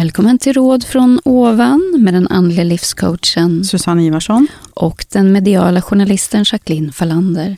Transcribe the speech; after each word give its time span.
Välkommen 0.00 0.38
till 0.38 0.52
Råd 0.52 0.84
från 0.84 1.20
ovan 1.24 1.94
med 1.98 2.14
den 2.14 2.28
andliga 2.28 2.64
livscoachen 2.64 3.64
Susanne 3.64 4.04
Ivarsson. 4.06 4.46
och 4.74 5.04
den 5.12 5.32
mediala 5.32 5.82
journalisten 5.82 6.44
Jacqueline 6.52 6.92
Fallander. 6.92 7.56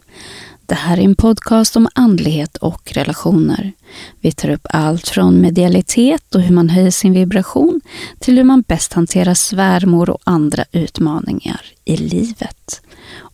Det 0.67 0.75
här 0.75 0.99
är 0.99 1.03
en 1.03 1.15
podcast 1.15 1.77
om 1.77 1.89
andlighet 1.95 2.57
och 2.57 2.93
relationer. 2.93 3.73
Vi 4.21 4.33
tar 4.33 4.49
upp 4.51 4.67
allt 4.71 5.09
från 5.09 5.41
medialitet 5.41 6.35
och 6.35 6.41
hur 6.41 6.55
man 6.55 6.69
höjer 6.69 6.91
sin 6.91 7.13
vibration 7.13 7.81
till 8.19 8.37
hur 8.37 8.45
man 8.45 8.61
bäst 8.63 8.93
hanterar 8.93 9.35
svärmor 9.35 10.11
och 10.11 10.21
andra 10.25 10.65
utmaningar 10.73 11.61
i 11.85 11.97
livet. 11.97 12.81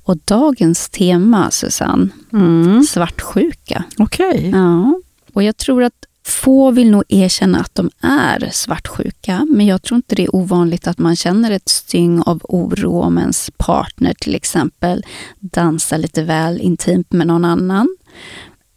Och 0.05 0.17
dagens 0.25 0.89
tema, 0.89 1.51
Susanne, 1.51 2.09
Mm. 2.33 2.83
svartsjuka. 2.83 3.85
Okej. 3.99 4.51
Ja, 4.55 5.01
och 5.33 5.43
jag 5.43 5.57
tror 5.57 5.83
att 5.83 5.95
få 6.31 6.71
vill 6.71 6.91
nog 6.91 7.05
erkänna 7.09 7.61
att 7.61 7.75
de 7.75 7.91
är 8.01 8.49
svartsjuka, 8.53 9.47
men 9.51 9.67
jag 9.67 9.83
tror 9.83 9.97
inte 9.97 10.15
det 10.15 10.25
är 10.25 10.35
ovanligt 10.37 10.87
att 10.87 10.99
man 10.99 11.17
känner 11.17 11.51
ett 11.51 11.69
styng 11.69 12.23
av 12.23 12.41
oro 12.43 13.01
om 13.01 13.19
ens 13.19 13.51
partner 13.57 14.15
till 14.15 14.35
exempel 14.35 15.05
dansar 15.41 15.99
lite 15.99 16.23
väl 16.23 16.61
intimt 16.61 17.13
med 17.13 17.27
någon 17.27 17.45
annan. 17.45 17.97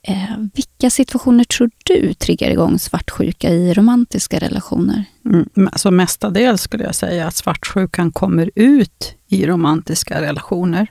Eh, 0.08 0.38
vilka 0.54 0.90
situationer 0.90 1.44
tror 1.44 1.72
du 1.84 2.14
triggar 2.14 2.50
igång 2.50 2.80
svartsjuka 2.80 3.50
i 3.50 3.74
romantiska 3.74 4.40
relationer? 4.40 5.06
Mm. 5.26 5.70
Alltså 5.72 5.92
mestadels 5.92 6.62
skulle 6.62 6.84
jag 6.84 6.96
säga 6.96 7.28
att 7.28 7.36
svartsjukan 7.36 8.12
kommer 8.12 8.52
ut 8.56 9.16
i 9.28 9.46
romantiska 9.46 10.22
relationer. 10.22 10.88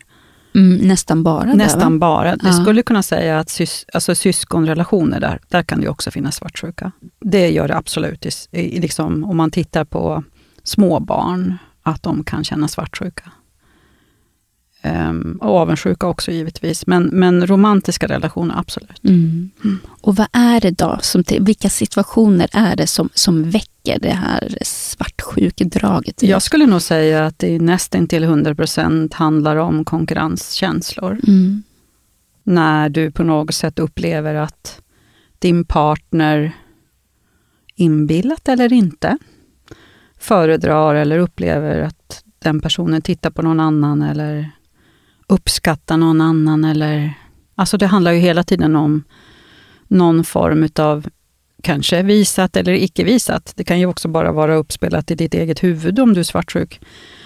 Mm, 0.54 0.76
nästan 0.88 1.22
bara 1.22 1.44
det, 1.44 1.54
Nästan 1.54 1.98
va? 1.98 2.06
bara. 2.08 2.32
Vi 2.32 2.38
Ja. 2.48 2.52
skulle 2.52 2.82
kunna 2.82 3.02
säga 3.02 3.38
att 3.38 3.48
sys 3.50 3.86
alltså 3.92 4.14
syskonrelationer, 4.14 5.20
där, 5.20 5.40
där 5.48 5.62
kan 5.62 5.80
det 5.80 5.88
också 5.88 6.10
finnas 6.10 6.36
svartsjuka. 6.36 6.92
Det 7.20 7.48
gör 7.50 7.68
det 7.68 7.76
absolut, 7.76 8.26
i, 8.50 8.80
liksom, 8.80 9.24
om 9.24 9.36
man 9.36 9.50
tittar 9.50 9.84
på 9.84 10.24
små 10.62 11.00
barn, 11.00 11.58
att 11.82 12.02
de 12.02 12.24
kan 12.24 12.44
känna 12.44 12.68
svartsjuka. 12.68 13.30
Ehm, 14.84 15.38
och 15.40 15.56
avundsjuka 15.56 16.06
också 16.06 16.30
givetvis, 16.30 16.86
men, 16.86 17.04
men 17.12 17.46
romantiska 17.46 18.06
relationer 18.06 18.58
absolut. 18.58 19.04
Mm. 19.04 19.50
Och 20.00 20.16
vad 20.16 20.26
är 20.32 20.60
det 20.60 20.70
då, 20.70 20.98
som, 21.02 21.24
vilka 21.40 21.70
situationer 21.70 22.48
är 22.52 22.76
det 22.76 22.86
som, 22.86 23.08
som 23.14 23.50
väcker 23.50 23.98
det 23.98 24.10
här 24.10 24.58
svartsjukedraget? 24.62 26.22
Jag 26.22 26.42
skulle 26.42 26.66
nog 26.66 26.82
säga 26.82 27.26
att 27.26 27.38
det 27.38 27.58
nästan 27.58 28.08
till 28.08 28.24
100% 28.24 29.14
handlar 29.14 29.56
om 29.56 29.84
konkurrenskänslor. 29.84 31.20
Mm. 31.26 31.62
När 32.42 32.88
du 32.88 33.10
på 33.10 33.24
något 33.24 33.54
sätt 33.54 33.78
upplever 33.78 34.34
att 34.34 34.80
din 35.38 35.64
partner, 35.64 36.52
inbillat 37.74 38.48
eller 38.48 38.72
inte, 38.72 39.18
föredrar 40.18 40.94
eller 40.94 41.18
upplever 41.18 41.80
att 41.80 42.24
den 42.38 42.60
personen 42.60 43.02
tittar 43.02 43.30
på 43.30 43.42
någon 43.42 43.60
annan 43.60 44.02
eller 44.02 44.50
uppskattar 45.32 45.96
någon 45.96 46.20
annan. 46.20 46.64
Eller, 46.64 47.14
alltså 47.54 47.76
det 47.76 47.86
handlar 47.86 48.12
ju 48.12 48.18
hela 48.18 48.44
tiden 48.44 48.76
om 48.76 49.04
någon 49.88 50.24
form 50.24 50.62
utav 50.62 51.06
kanske 51.62 52.02
visat 52.02 52.56
eller 52.56 52.72
icke 52.72 53.04
visat. 53.04 53.52
Det 53.56 53.64
kan 53.64 53.80
ju 53.80 53.86
också 53.86 54.08
bara 54.08 54.32
vara 54.32 54.54
uppspelat 54.54 55.10
i 55.10 55.14
ditt 55.14 55.34
eget 55.34 55.62
huvud 55.62 55.98
om 55.98 56.14
du 56.14 56.20
är 56.20 56.24
svartsjuk. 56.24 56.80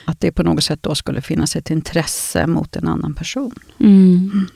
Att 0.04 0.20
det 0.20 0.32
på 0.32 0.42
något 0.42 0.64
sätt 0.64 0.82
då 0.82 0.94
skulle 0.94 1.20
finnas 1.20 1.56
ett 1.56 1.70
intresse 1.70 2.46
mot 2.46 2.76
en 2.76 2.88
annan 2.88 3.14
person. 3.14 3.54
Mm. 3.80 4.46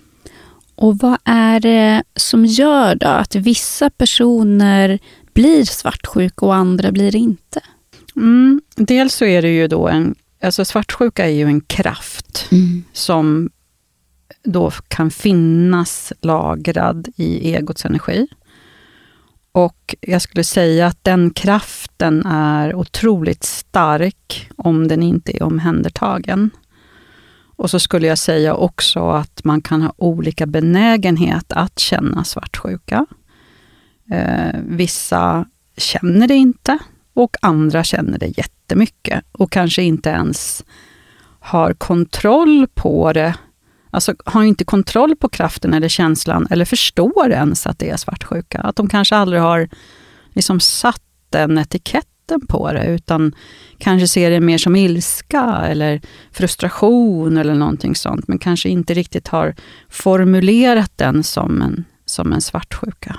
Och 0.75 0.99
vad 0.99 1.19
är 1.25 1.61
det 1.61 2.03
som 2.17 2.47
gör 2.47 2.95
då 2.95 3.07
att 3.07 3.35
vissa 3.35 3.91
personer 3.91 4.99
blir 5.33 5.65
svartsjuka 5.65 6.47
och 6.47 6.55
andra 6.55 6.93
blir 6.93 7.17
inte? 7.17 7.61
Mm, 8.17 8.61
dels 8.77 9.15
så 9.15 9.25
är 9.25 9.43
det 9.43 9.51
ju 9.51 9.69
då 9.69 9.89
en, 9.89 10.15
alltså 10.43 10.65
svartsjuka 10.65 11.25
är 11.25 11.31
ju 11.31 11.45
en 11.45 11.61
kraft 11.61 12.49
som 12.93 13.51
då 14.43 14.71
kan 14.71 15.11
finnas 15.11 16.13
lagrad 16.21 17.09
i 17.17 17.55
egots 17.55 17.85
energi. 17.85 18.27
Och 19.53 19.95
jag 20.01 20.23
skulle 20.23 20.45
säga 20.45 20.87
att 20.87 21.05
den 21.05 21.31
kraften 21.31 22.27
är 22.27 22.75
otroligt 22.75 23.45
stark 23.45 24.51
om 24.57 24.89
den 24.89 25.03
inte 25.03 25.37
är 25.37 25.43
omhändertagen. 25.43 26.51
Och 27.57 27.71
så 27.71 27.79
skulle 27.79 28.07
jag 28.07 28.19
säga 28.19 28.55
också 28.55 29.09
att 29.11 29.45
man 29.45 29.63
kan 29.63 29.83
ha 29.83 29.93
olika 29.97 30.47
benägenhet 30.47 31.53
att 31.53 31.79
känna 31.79 32.25
svartsjuka. 32.25 33.07
Eh, 34.11 34.61
vissa 34.65 35.47
känner 35.77 36.29
det 36.29 36.35
inte 36.35 36.79
och 37.15 37.37
andra 37.43 37.85
känner 37.85 38.19
det 38.19 38.39
jättemycket 38.39 39.25
och 39.33 39.53
kanske 39.53 39.83
inte 39.83 40.11
ens 40.11 40.65
har 41.41 41.73
kontroll 41.75 42.67
på 42.75 43.13
det. 43.13 43.35
Alltså 43.91 44.15
har 44.25 44.43
inte 44.43 44.65
kontroll 44.65 45.17
på 45.17 45.29
kraften 45.29 45.75
eller 45.75 45.89
känslan 45.89 46.47
eller 46.51 46.65
förstår 46.65 47.31
ens 47.31 47.67
att 47.67 47.79
det 47.79 47.91
är 47.91 47.97
svartsjuka. 47.97 48.61
Att 48.61 48.77
de 48.77 48.89
kanske 48.89 49.17
aldrig 49.17 49.43
har 49.43 49.69
liksom 50.33 50.61
satt 50.61 51.03
den 51.31 51.59
etiketten 51.59 52.47
på 52.47 52.73
det 52.73 52.87
utan 52.87 53.35
kanske 53.79 54.09
ser 54.09 54.31
det 54.31 54.41
mer 54.41 54.59
som 54.59 54.77
ilska 54.77 55.63
eller 55.67 56.01
frustration 56.33 57.37
eller 57.37 57.55
någonting 57.55 57.95
sånt 57.95 58.29
men 58.29 58.39
kanske 58.39 58.69
inte 58.69 58.95
riktigt 58.95 59.29
har 59.29 59.55
formulerat 59.89 60.93
den 60.97 61.23
som 61.25 61.63
en, 61.63 61.85
som 62.05 62.33
en 62.33 62.41
svartsjuka. 62.41 63.17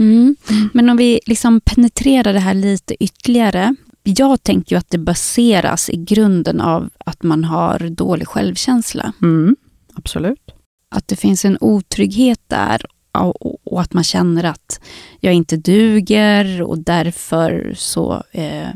Mm. 0.00 0.36
Men 0.72 0.88
om 0.88 0.96
vi 0.96 1.20
liksom 1.26 1.60
penetrerar 1.60 2.32
det 2.32 2.38
här 2.38 2.54
lite 2.54 3.04
ytterligare. 3.04 3.74
Jag 4.02 4.42
tänker 4.42 4.76
ju 4.76 4.78
att 4.78 4.90
det 4.90 4.98
baseras 4.98 5.90
i 5.90 5.96
grunden 5.96 6.60
av 6.60 6.90
att 6.98 7.22
man 7.22 7.44
har 7.44 7.78
dålig 7.78 8.28
självkänsla. 8.28 9.12
Mm, 9.22 9.56
absolut. 9.94 10.50
Att 10.88 11.08
det 11.08 11.16
finns 11.16 11.44
en 11.44 11.58
otrygghet 11.60 12.40
där 12.46 12.86
och, 13.64 13.80
att 13.80 13.92
man 13.92 14.04
känner 14.04 14.44
att 14.44 14.80
jag 15.20 15.34
inte 15.34 15.56
duger 15.56 16.62
och 16.62 16.78
därför 16.78 17.74
så 17.76 18.22
eh, 18.30 18.70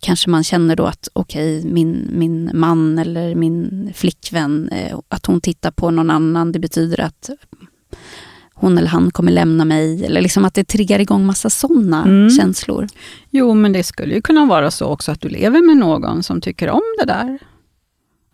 kanske 0.00 0.30
man 0.30 0.44
känner 0.44 0.76
då 0.76 0.84
att 0.84 1.08
okej, 1.12 1.64
min, 1.64 2.08
min 2.12 2.50
man 2.54 2.98
eller 2.98 3.34
min 3.34 3.90
flickvän, 3.94 4.68
eh, 4.68 4.98
att 5.08 5.26
hon 5.26 5.40
tittar 5.40 5.70
på 5.70 5.90
någon 5.90 6.10
annan, 6.10 6.52
det 6.52 6.58
betyder 6.58 7.00
att 7.00 7.30
hon 8.54 8.78
eller 8.78 8.88
han 8.88 9.10
kommer 9.10 9.32
lämna 9.32 9.64
mig. 9.64 10.04
Eller 10.04 10.20
liksom 10.20 10.44
att 10.44 10.54
det 10.54 10.64
triggar 10.64 10.98
igång 10.98 11.26
massa 11.26 11.50
sådana 11.50 12.04
Mm. 12.04 12.30
känslor. 12.30 12.86
Jo, 13.30 13.54
men 13.54 13.72
det 13.72 13.82
skulle 13.82 14.14
ju 14.14 14.20
kunna 14.22 14.46
vara 14.46 14.70
så 14.70 14.86
också 14.86 15.12
att 15.12 15.20
du 15.20 15.28
lever 15.28 15.66
med 15.66 15.76
någon 15.76 16.22
som 16.22 16.40
tycker 16.40 16.70
om 16.70 16.82
det 17.00 17.04
där. 17.06 17.38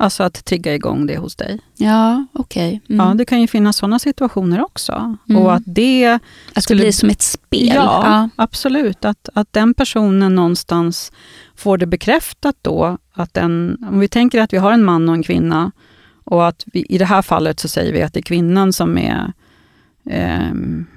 Alltså 0.01 0.23
att 0.23 0.45
trigga 0.45 0.75
igång 0.75 1.07
det 1.07 1.17
hos 1.17 1.37
dig. 1.37 1.61
Ja, 1.77 2.27
okej. 2.33 2.81
Mm. 2.89 3.07
Ja, 3.07 3.15
det 3.15 3.25
kan 3.25 3.41
ju 3.41 3.47
finnas 3.47 3.77
sådana 3.77 3.99
situationer 3.99 4.63
också. 4.65 5.17
Mm. 5.29 5.43
Och 5.43 5.55
att 5.55 5.63
det... 5.67 6.07
att 6.07 6.21
det 6.55 6.63
skulle- 6.63 6.81
blir 6.83 6.93
som 6.93 7.09
ett 7.11 7.23
spel. 7.23 7.73
Ja, 7.75 8.29
absolut. 8.37 9.05
Att, 9.05 9.29
att 9.35 9.53
den 9.53 9.75
personen 9.75 10.35
någonstans 10.35 11.13
får 11.57 11.79
det 11.79 11.87
bekräftat 11.87 12.57
då. 12.63 12.99
Att 13.13 13.35
den, 13.35 13.77
om 13.91 13.99
vi 14.01 14.09
tänker 14.09 14.41
att 14.41 14.53
vi 14.53 14.57
har 14.57 14.73
en 14.73 14.85
man 14.85 15.09
och 15.09 15.15
en 15.15 15.23
kvinna 15.23 15.73
och 16.25 16.49
att 16.49 16.65
vi, 16.67 16.87
i 16.89 16.99
det 16.99 17.05
här 17.05 17.23
fallet 17.23 17.61
så 17.61 17.69
säger 17.69 17.93
vi 17.93 18.03
att 18.03 18.13
det 18.13 18.21
är 18.21 18.23
kvinnan 18.23 18.73
som 18.73 18.99
är 18.99 19.33
eh, 20.09 20.53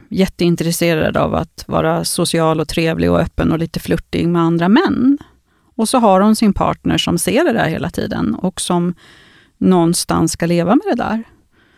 jätteintresserad 0.10 1.18
av 1.18 1.36
att 1.36 1.64
vara 1.68 2.06
social 2.06 2.60
och 2.60 2.68
trevlig 2.68 3.12
och 3.12 3.20
öppen 3.20 3.52
och 3.52 3.60
lite 3.60 3.80
flörtig 3.80 4.28
med 4.28 4.42
andra 4.42 4.70
män. 4.70 5.18
Och 5.76 5.90
så 5.90 5.98
har 5.98 6.22
hon 6.22 6.36
sin 6.36 6.54
partner 6.54 6.98
som 6.98 7.18
ser 7.18 7.46
det 7.46 7.54
där 7.54 7.68
hela 7.68 7.90
tiden 7.90 8.36
och 8.36 8.62
som 8.62 8.94
någonstans 9.58 10.32
ska 10.32 10.46
leva 10.46 10.76
med 10.76 10.86
det 10.86 11.04
där. 11.04 11.24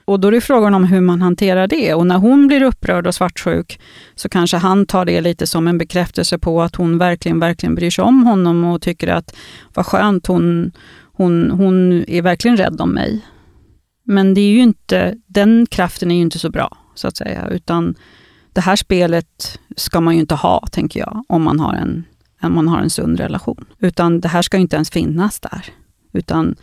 Och 0.06 0.19
då 0.19 0.27
är 0.27 0.31
det 0.31 0.41
frågan 0.41 0.74
om 0.74 0.83
hur 0.83 1.01
man 1.01 1.21
hanterar 1.21 1.68
det. 1.68 1.94
Och 1.94 2.07
när 2.07 2.18
hon 2.18 2.47
blir 2.47 2.63
upprörd 2.63 3.07
och 3.07 3.15
svartsjuk 3.15 3.80
så 4.15 4.30
kanske 4.30 4.57
han 4.57 4.85
tar 4.85 5.06
det 5.06 5.21
lite 5.21 5.47
som 5.47 5.68
en 5.68 5.77
bekräftelse 5.77 6.38
på 6.38 6.62
att 6.62 6.75
hon 6.75 6.97
verkligen, 6.97 7.39
verkligen 7.39 7.75
bryr 7.75 7.89
sig 7.89 8.03
om 8.03 8.24
honom 8.24 8.63
och 8.63 8.81
tycker 8.81 9.07
att 9.07 9.35
vad 9.74 9.85
skönt, 9.85 10.27
hon, 10.27 10.71
hon, 11.13 11.51
hon 11.51 12.03
är 12.07 12.21
verkligen 12.21 12.57
rädd 12.57 12.81
om 12.81 12.89
mig. 12.89 13.21
Men 14.06 14.33
det 14.33 14.41
är 14.41 14.51
ju 14.51 14.59
inte, 14.59 15.15
den 15.27 15.65
kraften 15.71 16.12
är 16.12 16.15
ju 16.15 16.21
inte 16.21 16.39
så 16.39 16.50
bra, 16.50 16.77
så 16.95 17.07
att 17.07 17.18
säga. 17.18 17.48
Utan 17.48 17.95
det 18.54 18.62
här 18.62 18.75
spelet 18.75 19.60
ska 19.75 20.01
man 20.01 20.13
ju 20.13 20.19
inte 20.19 20.36
ha, 20.36 20.68
tänker 20.72 21.00
jag, 21.00 21.24
om 21.28 21.44
man 21.44 21.60
har 21.60 21.74
en, 21.74 22.04
om 22.42 22.56
man 22.56 22.68
har 22.68 22.81
en 22.81 22.90
sund 22.90 23.19
relation. 23.19 23.66
Utan 23.80 24.19
det 24.19 24.28
här 24.28 24.42
ska 24.42 24.57
ju 24.57 24.62
inte 24.62 24.75
ens 24.75 24.90
finnas 24.90 25.40
där. 25.40 25.66
Utan 26.13 26.56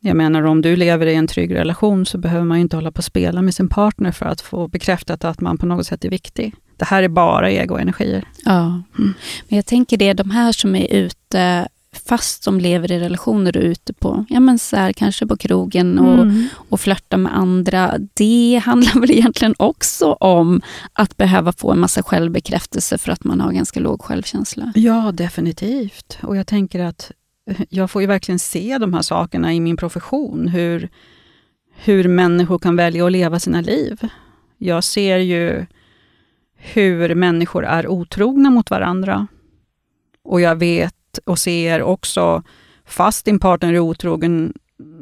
jag 0.00 0.16
menar, 0.16 0.42
om 0.42 0.62
du 0.62 0.76
lever 0.76 1.06
i 1.06 1.14
en 1.14 1.26
trygg 1.26 1.54
relation 1.54 2.06
så 2.06 2.18
behöver 2.18 2.44
man 2.44 2.58
ju 2.58 2.62
inte 2.62 2.76
hålla 2.76 2.92
på 2.92 2.98
och 2.98 3.04
spela 3.04 3.42
med 3.42 3.54
sin 3.54 3.68
partner 3.68 4.12
för 4.12 4.26
att 4.26 4.40
få 4.40 4.68
bekräftat 4.68 5.24
att 5.24 5.40
man 5.40 5.58
på 5.58 5.66
något 5.66 5.86
sätt 5.86 6.04
är 6.04 6.10
viktig. 6.10 6.54
Det 6.76 6.84
här 6.84 7.02
är 7.02 7.08
bara 7.08 7.50
egoenergier. 7.50 8.24
Ja. 8.44 8.82
Men 9.48 9.56
jag 9.56 9.66
tänker 9.66 9.96
det, 9.96 10.12
de 10.12 10.30
här 10.30 10.52
som 10.52 10.74
är 10.74 10.92
ute 10.92 11.68
fast 12.10 12.44
de 12.44 12.60
lever 12.60 12.92
i 12.92 12.98
relationer 12.98 13.56
och 13.56 13.62
ute 13.62 13.92
på, 13.92 14.24
ja 14.28 14.40
men 14.40 14.58
så 14.58 14.76
här, 14.76 14.92
kanske 14.92 15.26
på 15.26 15.36
krogen 15.36 15.98
och, 15.98 16.22
Mm. 16.22 16.48
och 16.70 16.80
flörtar 16.80 17.16
med 17.18 17.36
andra. 17.36 17.98
Det 18.14 18.62
handlar 18.64 19.00
väl 19.00 19.10
egentligen 19.10 19.54
också 19.58 20.12
om 20.12 20.60
att 20.92 21.16
behöva 21.16 21.52
få 21.52 21.72
en 21.72 21.78
massa 21.80 22.02
självbekräftelse 22.02 22.98
för 22.98 23.12
att 23.12 23.24
man 23.24 23.40
har 23.40 23.52
ganska 23.52 23.80
låg 23.80 24.02
självkänsla. 24.02 24.72
Ja, 24.74 25.12
definitivt. 25.12 26.18
Och 26.22 26.36
jag 26.36 26.46
tänker 26.46 26.80
att 26.84 27.10
jag 27.68 27.90
får 27.90 28.02
ju 28.02 28.08
verkligen 28.08 28.38
se 28.38 28.78
de 28.78 28.94
här 28.94 29.02
sakerna 29.02 29.54
i 29.54 29.60
min 29.60 29.76
profession. 29.76 30.48
Hur, 30.48 30.88
hur 31.84 32.08
människor 32.08 32.58
kan 32.58 32.76
välja 32.76 33.06
att 33.06 33.12
leva 33.12 33.38
sina 33.40 33.60
liv. 33.60 33.98
Jag 34.58 34.84
ser 34.84 35.16
ju 35.18 35.66
hur 36.56 37.14
människor 37.14 37.64
är 37.64 37.88
otrogna 37.88 38.50
mot 38.50 38.70
varandra. 38.70 39.26
Och 40.24 40.40
jag 40.40 40.56
vet 40.56 40.94
och 41.24 41.38
ser 41.38 41.82
också, 41.82 42.42
fast 42.86 43.24
din 43.24 43.38
partner 43.38 43.74
är 43.74 43.78
otrogen, 43.78 44.52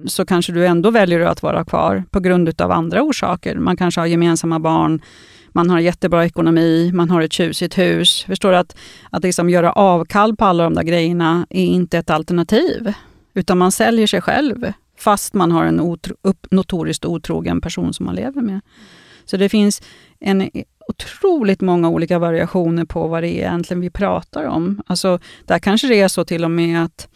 så 0.07 0.27
kanske 0.27 0.53
du 0.53 0.67
ändå 0.67 0.91
väljer 0.91 1.21
att 1.21 1.43
vara 1.43 1.65
kvar 1.65 2.05
på 2.11 2.21
grund 2.21 2.61
av 2.61 2.73
andra 2.73 3.03
orsaker. 3.03 3.55
Man 3.57 3.77
kanske 3.77 4.01
har 4.01 4.07
gemensamma 4.07 4.59
barn, 4.59 5.01
man 5.53 5.71
har 5.71 5.81
jättebra 5.81 6.25
ekonomi, 6.25 6.91
man 6.95 7.11
har 7.11 7.23
ett 7.23 7.33
tjusigt 7.33 7.79
hus. 7.79 8.25
Förstår 8.25 8.51
du 8.51 8.57
att, 8.57 8.77
att 9.11 9.23
liksom 9.23 9.51
göra 9.51 9.73
avkall 9.73 10.37
på 10.37 10.45
alla 10.45 10.65
de 10.65 10.75
där 10.75 10.83
grejerna 10.83 11.47
är 11.51 11.65
inte 11.65 11.99
ett 11.99 12.11
alternativ. 12.11 12.93
Utan 13.35 13.59
man 13.59 13.73
säljer 13.73 14.07
sig 14.07 14.21
själv 14.21 14.73
fast 14.99 15.35
man 15.35 15.53
har 15.53 15.65
en 15.65 15.81
otro, 15.81 16.15
upp, 16.23 16.47
notoriskt 16.51 17.05
otrogen 17.05 17.61
person 17.61 17.95
som 17.95 18.07
man 18.07 18.15
lever 18.15 18.43
med. 18.43 18.61
Så 19.25 19.37
det 19.37 19.49
finns 19.49 19.83
en 20.21 20.51
otroligt 20.89 21.61
många 21.61 21.89
olika 21.89 22.19
variationer 22.19 22.85
på 22.85 23.07
vad 23.09 23.23
det 23.23 23.29
är 23.29 23.49
egentligen 23.49 23.81
vi 23.81 23.91
pratar 23.91 24.45
om. 24.45 24.83
Alltså, 24.87 25.19
där 25.45 25.59
kanske 25.59 25.89
det 25.89 26.01
är 26.01 26.09
så 26.09 26.25
till 26.25 26.45
och 26.45 26.51
med 26.51 26.85
att 26.85 27.09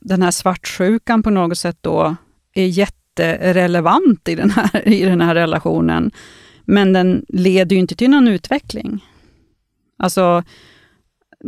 den 0.00 0.22
här 0.22 0.30
svartsjukan 0.30 1.22
på 1.22 1.30
något 1.30 1.58
sätt 1.58 1.78
då 1.80 2.16
är 2.54 2.66
jätterelevant 2.66 4.28
i 4.28 4.34
den 4.34 4.50
här, 4.50 4.88
i 4.88 5.04
den 5.04 5.20
här 5.20 5.34
relationen. 5.34 6.10
Men 6.64 6.92
den 6.92 7.24
leder 7.28 7.76
ju 7.76 7.80
inte 7.80 7.94
till 7.94 8.10
någon 8.10 8.28
utveckling. 8.28 9.04
Alltså, 9.98 10.44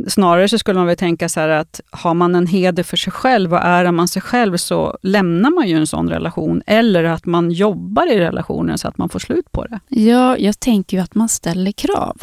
snarare 0.08 0.48
så 0.48 0.58
skulle 0.58 0.78
man 0.78 0.86
väl 0.86 0.96
tänka 0.96 1.28
så 1.28 1.40
här 1.40 1.48
att 1.48 1.80
har 1.90 2.14
man 2.14 2.34
en 2.34 2.46
heder 2.46 2.82
för 2.82 2.96
sig 2.96 3.12
själv 3.12 3.52
och 3.52 3.60
ärar 3.62 3.92
man 3.92 4.08
sig 4.08 4.22
själv 4.22 4.56
så 4.56 4.98
lämnar 5.02 5.50
man 5.50 5.68
ju 5.68 5.76
en 5.76 5.86
sån 5.86 6.08
relation. 6.08 6.62
Eller 6.66 7.04
att 7.04 7.26
man 7.26 7.50
jobbar 7.50 8.12
i 8.12 8.20
relationen 8.20 8.78
så 8.78 8.88
att 8.88 8.98
man 8.98 9.08
får 9.08 9.18
slut 9.18 9.52
på 9.52 9.64
det. 9.64 9.80
Ja, 9.88 10.38
jag 10.38 10.60
tänker 10.60 10.96
ju 10.96 11.02
att 11.02 11.14
man 11.14 11.28
ställer 11.28 11.72
krav. 11.72 12.16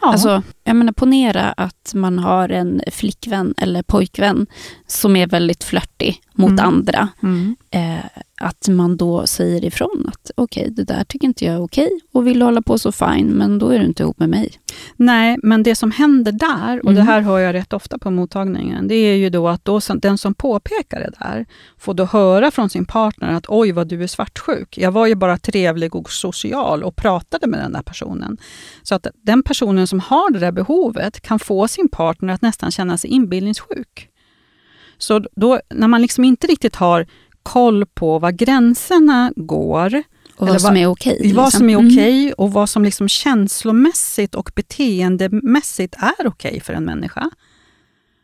Ja. 0.00 0.12
Alltså, 0.12 0.42
jag 0.64 0.76
menar, 0.76 0.92
ponera 0.92 1.52
att 1.52 1.92
man 1.94 2.18
har 2.18 2.48
en 2.48 2.82
flickvän 2.92 3.54
eller 3.56 3.82
pojkvän 3.82 4.46
som 4.86 5.16
är 5.16 5.26
väldigt 5.26 5.64
flörtig 5.64 6.20
mot 6.32 6.50
Mm. 6.50 6.64
andra. 6.66 7.08
mm. 7.22 7.56
Eh, 7.70 8.04
att 8.40 8.68
man 8.68 8.96
då 8.96 9.26
säger 9.26 9.64
ifrån 9.64 10.04
att 10.08 10.30
okej, 10.36 10.68
det 10.70 10.84
där 10.84 11.04
tycker 11.04 11.26
inte 11.26 11.44
jag 11.44 11.54
är 11.54 11.62
okej 11.62 11.90
och 12.12 12.26
vill 12.26 12.42
hålla 12.42 12.62
på 12.62 12.78
så 12.78 12.92
fine, 12.92 13.26
men 13.26 13.58
då 13.58 13.68
är 13.68 13.78
du 13.78 13.84
inte 13.84 14.02
ihop 14.02 14.18
med 14.18 14.28
mig. 14.28 14.52
Nej, 14.96 15.36
men 15.42 15.62
det 15.62 15.74
som 15.74 15.90
händer 15.90 16.32
där, 16.32 16.78
och 16.78 16.90
Mm. 16.90 16.94
det 16.94 17.02
här 17.02 17.20
hör 17.20 17.38
jag 17.38 17.54
rätt 17.54 17.72
ofta 17.72 17.98
på 17.98 18.10
mottagningen, 18.10 18.88
det 18.88 18.94
är 18.94 19.16
ju 19.16 19.30
då 19.30 19.48
att 19.48 19.64
då, 19.64 19.80
den 19.96 20.18
som 20.18 20.34
påpekar 20.34 21.00
det 21.00 21.10
där 21.20 21.46
får 21.78 21.94
då 21.94 22.04
höra 22.04 22.50
från 22.50 22.70
sin 22.70 22.84
partner 22.84 23.32
att 23.32 23.44
oj 23.48 23.72
vad 23.72 23.88
du 23.88 24.02
är 24.02 24.06
svartsjuk. 24.06 24.78
Jag 24.78 24.92
var 24.92 25.06
ju 25.06 25.14
bara 25.14 25.38
trevlig 25.38 25.94
och 25.94 26.10
social 26.10 26.82
och 26.84 26.96
pratade 26.96 27.46
med 27.46 27.60
den 27.60 27.72
där 27.72 27.82
personen. 27.82 28.36
Så 28.82 28.94
att 28.94 29.06
den 29.22 29.42
personen 29.42 29.86
som 29.86 30.00
har 30.00 30.32
det 30.32 30.38
där 30.38 30.52
behovet 30.54 31.20
kan 31.20 31.38
få 31.38 31.68
sin 31.68 31.88
partner 31.88 32.34
att 32.34 32.42
nästan 32.42 32.70
känna 32.70 32.98
sig 32.98 33.10
inbillningssjuk. 33.10 34.08
Så 34.98 35.18
då, 35.36 35.60
när 35.70 35.88
man 35.88 36.02
liksom 36.02 36.24
inte 36.24 36.46
riktigt 36.46 36.76
har 36.76 37.06
koll 37.42 37.86
på 37.86 38.18
var 38.18 38.30
gränserna 38.30 39.32
går, 39.36 40.02
Och 40.36 40.42
Eller 40.42 40.52
vad 40.52 40.60
som 40.60 40.70
vad- 40.74 40.82
är 40.82 40.86
okej. 40.86 41.32
vad 41.34 41.44
liksom. 41.44 41.50
som 41.58 41.70
är 41.70 41.74
Mm. 41.78 41.86
okej 41.86 42.32
och 42.32 42.52
vad 42.52 42.70
som 42.70 42.84
liksom 42.84 43.08
känslomässigt 43.08 44.34
och 44.34 44.50
beteendemässigt 44.54 45.94
är 45.98 46.26
okej 46.26 46.60
för 46.60 46.72
en 46.72 46.84
människa. 46.84 47.30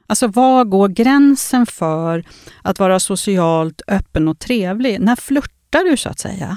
Alltså 0.06 0.26
var 0.26 0.64
går 0.64 0.88
gränsen 0.88 1.66
för 1.66 2.24
att 2.62 2.78
vara 2.78 3.00
socialt 3.00 3.82
öppen 3.88 4.28
och 4.28 4.38
trevlig? 4.38 5.00
När 5.00 5.16
flörtar 5.16 5.90
du 5.90 5.96
så 5.96 6.08
att 6.08 6.18
säga? 6.18 6.56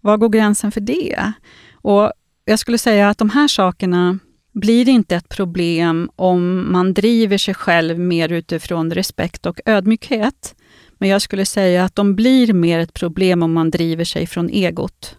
Var 0.00 0.16
går 0.16 0.28
gränsen 0.28 0.72
för 0.72 0.80
det? 0.80 1.32
Och 1.74 2.12
Jag 2.44 2.58
skulle 2.58 2.78
säga 2.78 3.08
att 3.08 3.18
de 3.18 3.30
här 3.30 3.48
sakerna 3.48 4.18
blir 4.60 4.88
inte 4.88 5.16
ett 5.16 5.28
problem 5.28 6.10
om 6.16 6.72
man 6.72 6.94
driver 6.94 7.38
sig 7.38 7.54
själv 7.54 7.98
mer 7.98 8.32
utifrån 8.32 8.90
respekt 8.90 9.46
och 9.46 9.60
ödmjukhet. 9.66 10.54
Men 10.98 11.08
jag 11.08 11.22
skulle 11.22 11.46
säga 11.46 11.84
att 11.84 11.94
de 11.94 12.14
blir 12.14 12.52
mer 12.52 12.78
ett 12.78 12.94
problem 12.94 13.42
om 13.42 13.52
man 13.52 13.70
driver 13.70 14.04
sig 14.04 14.26
från 14.26 14.50
egot. 14.50 15.16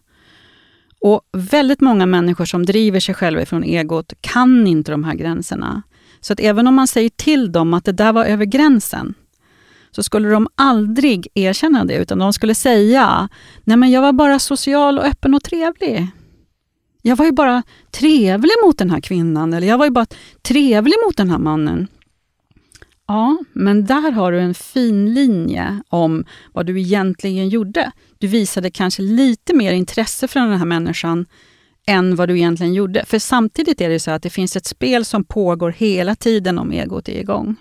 Och 1.02 1.22
väldigt 1.32 1.82
många 1.82 2.06
människor 2.06 2.46
som 2.46 2.66
driver 2.66 3.00
sig 3.00 3.16
själva 3.16 3.46
från 3.46 3.64
egot 3.64 4.14
kan 4.22 4.68
inte 4.68 4.92
de 4.92 5.04
här 5.04 5.16
gränserna. 5.16 5.82
Så 6.22 6.34
att 6.34 6.40
även 6.40 6.68
om 6.68 6.76
man 6.76 6.88
säger 6.88 7.10
till 7.10 7.52
dem 7.52 7.74
att 7.74 7.86
det 7.86 7.92
där 7.92 8.14
var 8.14 8.26
över 8.26 8.46
gränsen, 8.46 9.14
så 9.92 10.04
skulle 10.04 10.30
de 10.30 10.48
aldrig 10.56 11.28
erkänna 11.34 11.86
det, 11.86 11.96
utan 11.96 12.20
de 12.20 12.34
skulle 12.34 12.56
säga, 12.56 13.30
nej 13.64 13.78
men 13.78 13.92
jag 13.92 14.02
var 14.02 14.14
bara 14.14 14.40
social 14.40 15.00
och 15.00 15.06
öppen 15.06 15.34
och 15.34 15.44
trevlig. 15.44 16.08
Jag 17.02 17.16
var 17.16 17.26
ju 17.26 17.32
bara 17.32 17.64
trevlig 17.92 18.52
mot 18.66 18.78
den 18.78 18.90
här 18.90 19.02
kvinnan, 19.02 19.54
eller 19.54 19.68
jag 19.68 19.78
var 19.78 19.86
ju 19.86 19.92
bara 19.92 20.06
trevlig 20.42 20.96
mot 21.06 21.18
den 21.18 21.30
här 21.30 21.38
mannen. 21.38 21.88
Ja, 23.08 23.38
men 23.54 23.86
där 23.86 24.12
har 24.12 24.32
du 24.32 24.40
en 24.40 24.54
fin 24.54 25.14
linje 25.14 25.82
om 25.90 26.26
vad 26.54 26.66
du 26.66 26.80
egentligen 26.80 27.50
gjorde. 27.50 27.92
Du 28.18 28.28
visade 28.28 28.72
kanske 28.72 29.02
lite 29.02 29.54
mer 29.54 29.74
intresse 29.74 30.28
för 30.28 30.40
den 30.40 30.58
här 30.58 30.66
människan 30.66 31.26
än 31.88 32.16
vad 32.16 32.30
du 32.30 32.38
egentligen 32.38 32.74
gjorde. 32.74 33.06
För 33.06 33.20
samtidigt 33.20 33.82
är 33.82 33.90
det 33.90 34.00
så 34.00 34.12
att 34.12 34.24
det 34.24 34.30
finns 34.30 34.56
ett 34.56 34.66
spel 34.66 35.06
som 35.06 35.24
pågår 35.24 35.72
hela 35.72 36.16
tiden 36.16 36.60
om 36.60 36.72
egot 36.72 37.10
är 37.10 37.20
igång. 37.20 37.56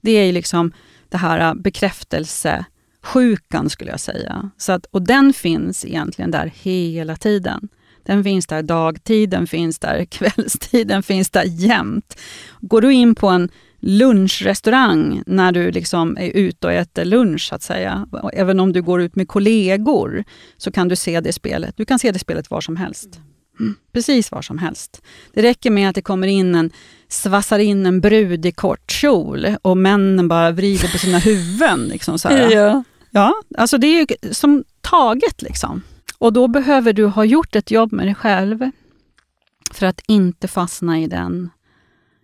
Det 0.00 0.10
är 0.10 0.24
ju 0.24 0.32
liksom 0.32 0.72
det 1.08 1.16
här 1.16 1.48
äh, 1.48 1.54
bekräftelsesjukan 1.54 3.70
skulle 3.70 3.90
jag 3.90 4.00
säga. 4.00 4.50
Så 4.56 4.72
att, 4.72 4.86
och 4.86 5.02
den 5.02 5.32
finns 5.32 5.84
egentligen 5.84 6.30
där 6.30 6.52
hela 6.54 7.16
tiden. 7.16 7.68
Den 8.04 8.24
finns 8.24 8.46
där 8.46 8.62
dagtid, 8.62 9.30
den 9.30 9.46
finns 9.46 9.78
där 9.78 10.04
kvällstid, 10.10 10.88
den 10.88 11.02
finns 11.02 11.30
där 11.30 11.44
jämt. 11.44 12.20
Går 12.60 12.80
du 12.80 12.92
in 12.92 13.14
på 13.14 13.28
en 13.28 13.48
lunchrestaurang 13.80 15.22
när 15.26 15.52
du 15.52 15.70
liksom 15.70 16.16
är 16.16 16.30
ute 16.30 16.66
och 16.66 16.72
äter 16.72 17.04
lunch, 17.04 17.48
så 17.48 17.54
att 17.54 17.62
säga. 17.62 18.08
Även 18.32 18.60
om 18.60 18.72
du 18.72 18.82
går 18.82 19.02
ut 19.02 19.16
med 19.16 19.28
kollegor, 19.28 20.24
så 20.56 20.72
kan 20.72 20.88
du 20.88 20.96
se 20.96 21.20
det 21.20 21.32
spelet. 21.32 21.76
Du 21.76 21.84
kan 21.84 21.98
se 21.98 22.12
det 22.12 22.18
spelet 22.18 22.50
var 22.50 22.60
som 22.60 22.76
helst. 22.76 23.20
Mm, 23.60 23.74
precis 23.92 24.32
var 24.32 24.42
som 24.42 24.58
helst. 24.58 25.02
Det 25.32 25.42
räcker 25.42 25.70
med 25.70 25.88
att 25.88 25.94
det 25.94 26.02
kommer 26.02 26.26
in 26.26 26.54
en, 26.54 26.70
svassar 27.08 27.58
in 27.58 27.86
en 27.86 28.00
brud 28.00 28.46
i 28.46 28.52
kort 28.52 28.90
kjol 28.90 29.46
och 29.62 29.76
männen 29.76 30.28
bara 30.28 30.50
vrider 30.50 30.88
på 30.88 30.98
sina 30.98 31.18
huvuden. 31.18 31.84
Liksom 31.84 32.18
så 32.18 32.28
här. 32.28 32.50
Ja. 32.54 32.84
Ja, 33.10 33.34
alltså 33.58 33.78
det 33.78 33.86
är 33.86 34.00
ju 34.00 34.32
som 34.32 34.64
taget 34.80 35.42
liksom. 35.42 35.82
Och 36.24 36.32
då 36.32 36.48
behöver 36.48 36.92
du 36.92 37.06
ha 37.06 37.24
gjort 37.24 37.56
ett 37.56 37.70
jobb 37.70 37.92
med 37.92 38.06
dig 38.06 38.14
själv 38.14 38.70
för 39.72 39.86
att 39.86 40.00
inte 40.08 40.48
fastna 40.48 41.00
i 41.00 41.06
den, 41.06 41.50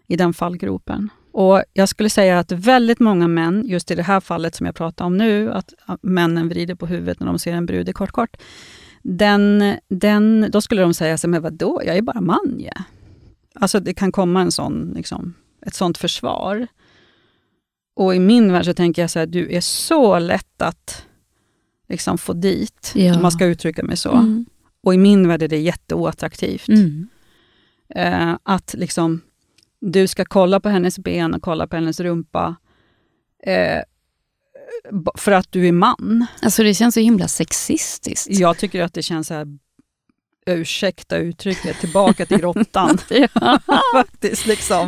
i 0.06 0.16
den 0.16 0.34
fallgropen. 0.34 1.08
Och 1.32 1.62
Jag 1.72 1.88
skulle 1.88 2.10
säga 2.10 2.38
att 2.38 2.52
väldigt 2.52 3.00
många 3.00 3.28
män, 3.28 3.62
just 3.66 3.90
i 3.90 3.94
det 3.94 4.02
här 4.02 4.20
fallet 4.20 4.54
som 4.54 4.66
jag 4.66 4.74
pratar 4.74 5.04
om 5.04 5.16
nu, 5.16 5.52
att 5.52 5.74
männen 6.02 6.48
vrider 6.48 6.74
på 6.74 6.86
huvudet 6.86 7.20
när 7.20 7.26
de 7.26 7.38
ser 7.38 7.52
en 7.52 7.66
brud 7.66 7.88
i 7.88 7.92
kort 7.92 8.10
kort. 8.10 8.36
Den, 9.02 9.74
den, 9.88 10.46
då 10.52 10.60
skulle 10.60 10.82
de 10.82 10.94
säga, 10.94 11.18
så, 11.18 11.28
men 11.28 11.42
vadå, 11.42 11.82
jag 11.84 11.96
är 11.96 12.02
bara 12.02 12.20
man 12.20 12.56
ja. 12.58 12.82
Alltså 13.54 13.80
det 13.80 13.94
kan 13.94 14.12
komma 14.12 14.40
en 14.40 14.52
sån, 14.52 14.92
liksom, 14.96 15.34
ett 15.66 15.74
sånt 15.74 15.98
försvar. 15.98 16.66
Och 17.96 18.14
i 18.14 18.18
min 18.18 18.52
värld 18.52 18.64
så 18.64 18.74
tänker 18.74 19.02
jag 19.02 19.10
så 19.10 19.18
här, 19.18 19.26
du 19.26 19.52
är 19.52 19.60
så 19.60 20.18
lätt 20.18 20.62
att 20.62 21.06
liksom 21.90 22.18
få 22.18 22.32
dit, 22.32 22.92
Ja. 22.94 23.16
om 23.16 23.22
man 23.22 23.32
ska 23.32 23.44
uttrycka 23.46 23.82
mig 23.82 23.96
så. 23.96 24.12
Mm. 24.12 24.46
Och 24.82 24.94
i 24.94 24.98
min 24.98 25.28
värld 25.28 25.42
är 25.42 25.48
det 25.48 25.58
jätteoattraktivt. 25.58 26.68
Mm. 26.68 27.08
Eh, 27.94 28.36
att 28.42 28.74
liksom, 28.78 29.20
du 29.80 30.06
ska 30.06 30.24
kolla 30.24 30.60
på 30.60 30.68
hennes 30.68 30.98
ben 30.98 31.34
och 31.34 31.42
kolla 31.42 31.66
på 31.66 31.76
hennes 31.76 32.00
rumpa. 32.00 32.56
Eh, 33.46 33.82
för 35.18 35.32
att 35.32 35.52
du 35.52 35.68
är 35.68 35.72
man. 35.72 36.26
Alltså 36.42 36.62
det 36.62 36.74
känns 36.74 36.94
så 36.94 37.00
himla 37.00 37.28
sexistiskt. 37.28 38.26
Jag 38.30 38.58
tycker 38.58 38.82
att 38.82 38.94
det 38.94 39.02
känns 39.02 39.26
så 39.26 39.34
här, 39.34 39.46
ursäkta 40.46 41.16
uttrycket, 41.16 41.80
tillbaka 41.80 42.26
till 42.26 42.40
råttan. 42.40 42.98
Ja. 43.34 43.58
Faktiskt, 43.92 44.46
liksom. 44.46 44.86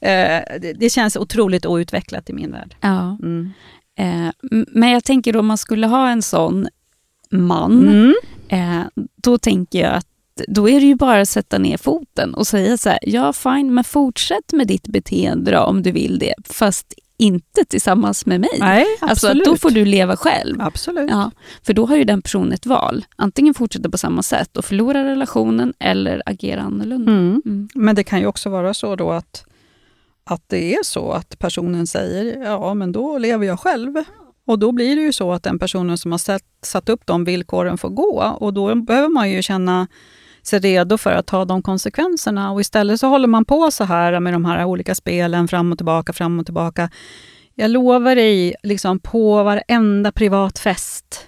eh, 0.00 0.40
det, 0.60 0.72
det 0.80 0.90
känns 0.90 1.16
otroligt 1.16 1.66
outvecklat 1.66 2.30
i 2.30 2.32
min 2.32 2.52
värld. 2.52 2.74
ja. 2.80 3.18
Mm. 3.22 3.50
Eh, 4.00 4.30
men 4.72 4.90
jag 4.90 5.04
tänker 5.04 5.36
om 5.36 5.46
man 5.46 5.58
skulle 5.58 5.86
ha 5.86 6.08
en 6.08 6.22
sån 6.22 6.68
man, 7.30 7.88
Mm. 7.88 8.14
eh, 8.48 8.86
då 9.16 9.38
tänker 9.38 9.80
jag 9.80 9.94
att 9.94 10.06
då 10.48 10.68
är 10.68 10.80
det 10.80 10.86
ju 10.86 10.94
bara 10.94 11.20
att 11.20 11.28
sätta 11.28 11.58
ner 11.58 11.76
foten 11.76 12.34
och 12.34 12.46
säga 12.46 12.76
så 12.76 12.88
här, 12.88 12.98
ja 13.02 13.32
fine, 13.32 13.74
men 13.74 13.84
fortsätt 13.84 14.52
med 14.52 14.66
ditt 14.66 14.86
beteende 14.88 15.50
då, 15.50 15.58
om 15.60 15.82
du 15.82 15.92
vill 15.92 16.18
det, 16.18 16.34
fast 16.44 16.94
inte 17.16 17.64
tillsammans 17.64 18.26
med 18.26 18.40
mig. 18.40 18.50
Nej, 18.58 18.86
alltså, 19.00 19.34
då 19.34 19.56
får 19.56 19.70
du 19.70 19.84
leva 19.84 20.16
själv. 20.16 20.60
Absolut. 20.60 21.10
Ja, 21.10 21.30
för 21.62 21.72
då 21.72 21.86
har 21.86 21.96
ju 21.96 22.04
den 22.04 22.22
personen 22.22 22.52
ett 22.52 22.66
val. 22.66 23.04
Antingen 23.16 23.54
fortsätta 23.54 23.90
på 23.90 23.98
samma 23.98 24.22
sätt 24.22 24.56
och 24.56 24.64
förlora 24.64 25.04
relationen 25.04 25.72
eller 25.78 26.22
agera 26.26 26.60
annorlunda. 26.62 27.12
Mm. 27.12 27.42
Mm. 27.46 27.68
Men 27.74 27.94
det 27.96 28.04
kan 28.04 28.20
ju 28.20 28.26
också 28.26 28.50
vara 28.50 28.74
så 28.74 28.96
då 28.96 29.10
att, 29.10 29.44
att 30.24 30.42
det 30.46 30.74
är 30.74 30.82
så 30.82 31.12
att 31.12 31.38
personen 31.38 31.86
säger 31.86 32.44
ja, 32.44 32.74
men 32.74 32.92
då 32.92 33.18
lever 33.18 33.46
jag 33.46 33.60
själv. 33.60 33.94
Och 34.46 34.58
då 34.58 34.72
blir 34.72 34.96
det 34.96 35.02
ju 35.02 35.12
så 35.12 35.32
att 35.32 35.42
den 35.42 35.58
personen 35.58 35.98
som 35.98 36.10
har 36.10 36.18
satt, 36.18 36.42
satt 36.62 36.88
upp 36.88 37.06
de 37.06 37.24
villkoren 37.24 37.78
får 37.78 37.88
gå. 37.88 38.36
Och 38.40 38.54
då 38.54 38.74
behöver 38.74 39.08
man 39.08 39.30
ju 39.30 39.42
känna 39.42 39.88
sig 40.42 40.58
redo 40.58 40.98
för 40.98 41.12
att 41.12 41.26
ta 41.26 41.44
de 41.44 41.62
konsekvenserna. 41.62 42.52
Och 42.52 42.60
istället 42.60 43.00
så 43.00 43.06
håller 43.06 43.28
man 43.28 43.44
på 43.44 43.70
så 43.70 43.84
här 43.84 44.20
med 44.20 44.32
de 44.32 44.44
här 44.44 44.64
olika 44.64 44.94
spelen 44.94 45.48
fram 45.48 45.72
och 45.72 45.78
tillbaka, 45.78 46.12
fram 46.12 46.38
och 46.38 46.46
tillbaka. 46.46 46.90
Jag 47.54 47.70
lovar 47.70 48.14
dig, 48.14 48.54
liksom 48.62 48.98
på 48.98 49.42
varenda 49.42 50.12
privat 50.12 50.58
fest, 50.58 51.26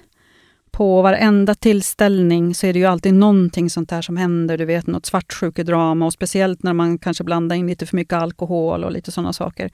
på 0.73 1.03
varenda 1.03 1.55
tillställning 1.55 2.55
så 2.55 2.67
är 2.67 2.73
det 2.73 2.79
ju 2.79 2.85
alltid 2.85 3.15
någonting 3.15 3.71
sånt 3.71 3.89
där 3.89 4.03
som 4.03 4.17
händer. 4.17 4.59
Du 4.59 4.65
vet, 4.65 4.87
något 4.87 5.07
svartsjukedrama 5.07 6.07
och 6.07 6.13
speciellt 6.13 6.63
när 6.63 6.73
man 6.73 6.99
kanske 6.99 7.25
blandar 7.25 7.57
in 7.57 7.67
lite 7.67 7.87
för 7.87 7.97
mycket 7.97 8.15
alkohol 8.15 8.85
och 8.85 8.93
lite 8.93 9.13
sådana 9.13 9.33
saker. 9.33 9.71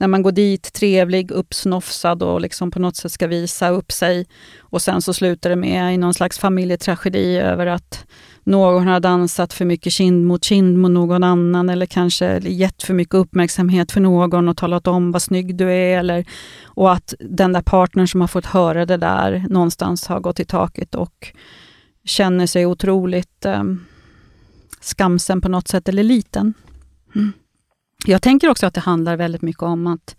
När 0.00 0.08
man 0.08 0.22
går 0.22 0.32
dit 0.32 0.72
trevlig, 0.72 1.30
uppsnofsad 1.30 2.22
och 2.22 2.40
liksom 2.40 2.70
på 2.70 2.78
något 2.78 2.96
sätt 2.96 3.12
ska 3.12 3.26
visa 3.26 3.68
upp 3.68 3.92
sig 3.92 4.26
och 4.58 4.82
sen 4.82 5.02
så 5.02 5.14
slutar 5.14 5.50
det 5.50 5.56
med 5.56 5.94
i 5.94 5.96
någon 5.96 6.14
slags 6.14 6.38
familjetragedi 6.38 7.36
över 7.36 7.66
att 7.66 8.06
någon 8.44 8.86
har 8.86 9.00
dansat 9.00 9.52
för 9.52 9.64
mycket 9.64 9.92
kind 9.92 10.26
mot 10.26 10.44
kind 10.44 10.78
mot 10.78 10.90
någon 10.90 11.24
annan 11.24 11.68
eller 11.68 11.86
kanske 11.86 12.38
gett 12.38 12.82
för 12.82 12.94
mycket 12.94 13.14
uppmärksamhet 13.14 13.92
för 13.92 14.00
någon 14.00 14.48
och 14.48 14.56
talat 14.56 14.86
om 14.86 15.12
vad 15.12 15.22
snygg 15.22 15.56
du 15.56 15.72
är. 15.72 15.98
Eller, 15.98 16.24
och 16.64 16.92
att 16.92 17.14
den 17.18 17.52
där 17.52 17.62
partnern 17.62 18.08
som 18.08 18.20
har 18.20 18.28
fått 18.28 18.46
höra 18.46 18.86
det 18.86 18.96
där 18.96 19.46
någonstans 19.50 20.06
har 20.06 20.20
gått 20.20 20.40
i 20.40 20.44
taket 20.44 20.94
och 20.94 21.32
känner 22.04 22.46
sig 22.46 22.66
otroligt 22.66 23.44
eh, 23.44 23.64
skamsen 24.80 25.40
på 25.40 25.48
något 25.48 25.68
sätt, 25.68 25.88
eller 25.88 26.02
liten. 26.02 26.54
Mm. 27.14 27.32
Jag 28.06 28.22
tänker 28.22 28.48
också 28.48 28.66
att 28.66 28.74
det 28.74 28.80
handlar 28.80 29.16
väldigt 29.16 29.42
mycket 29.42 29.62
om 29.62 29.86
att 29.86 30.16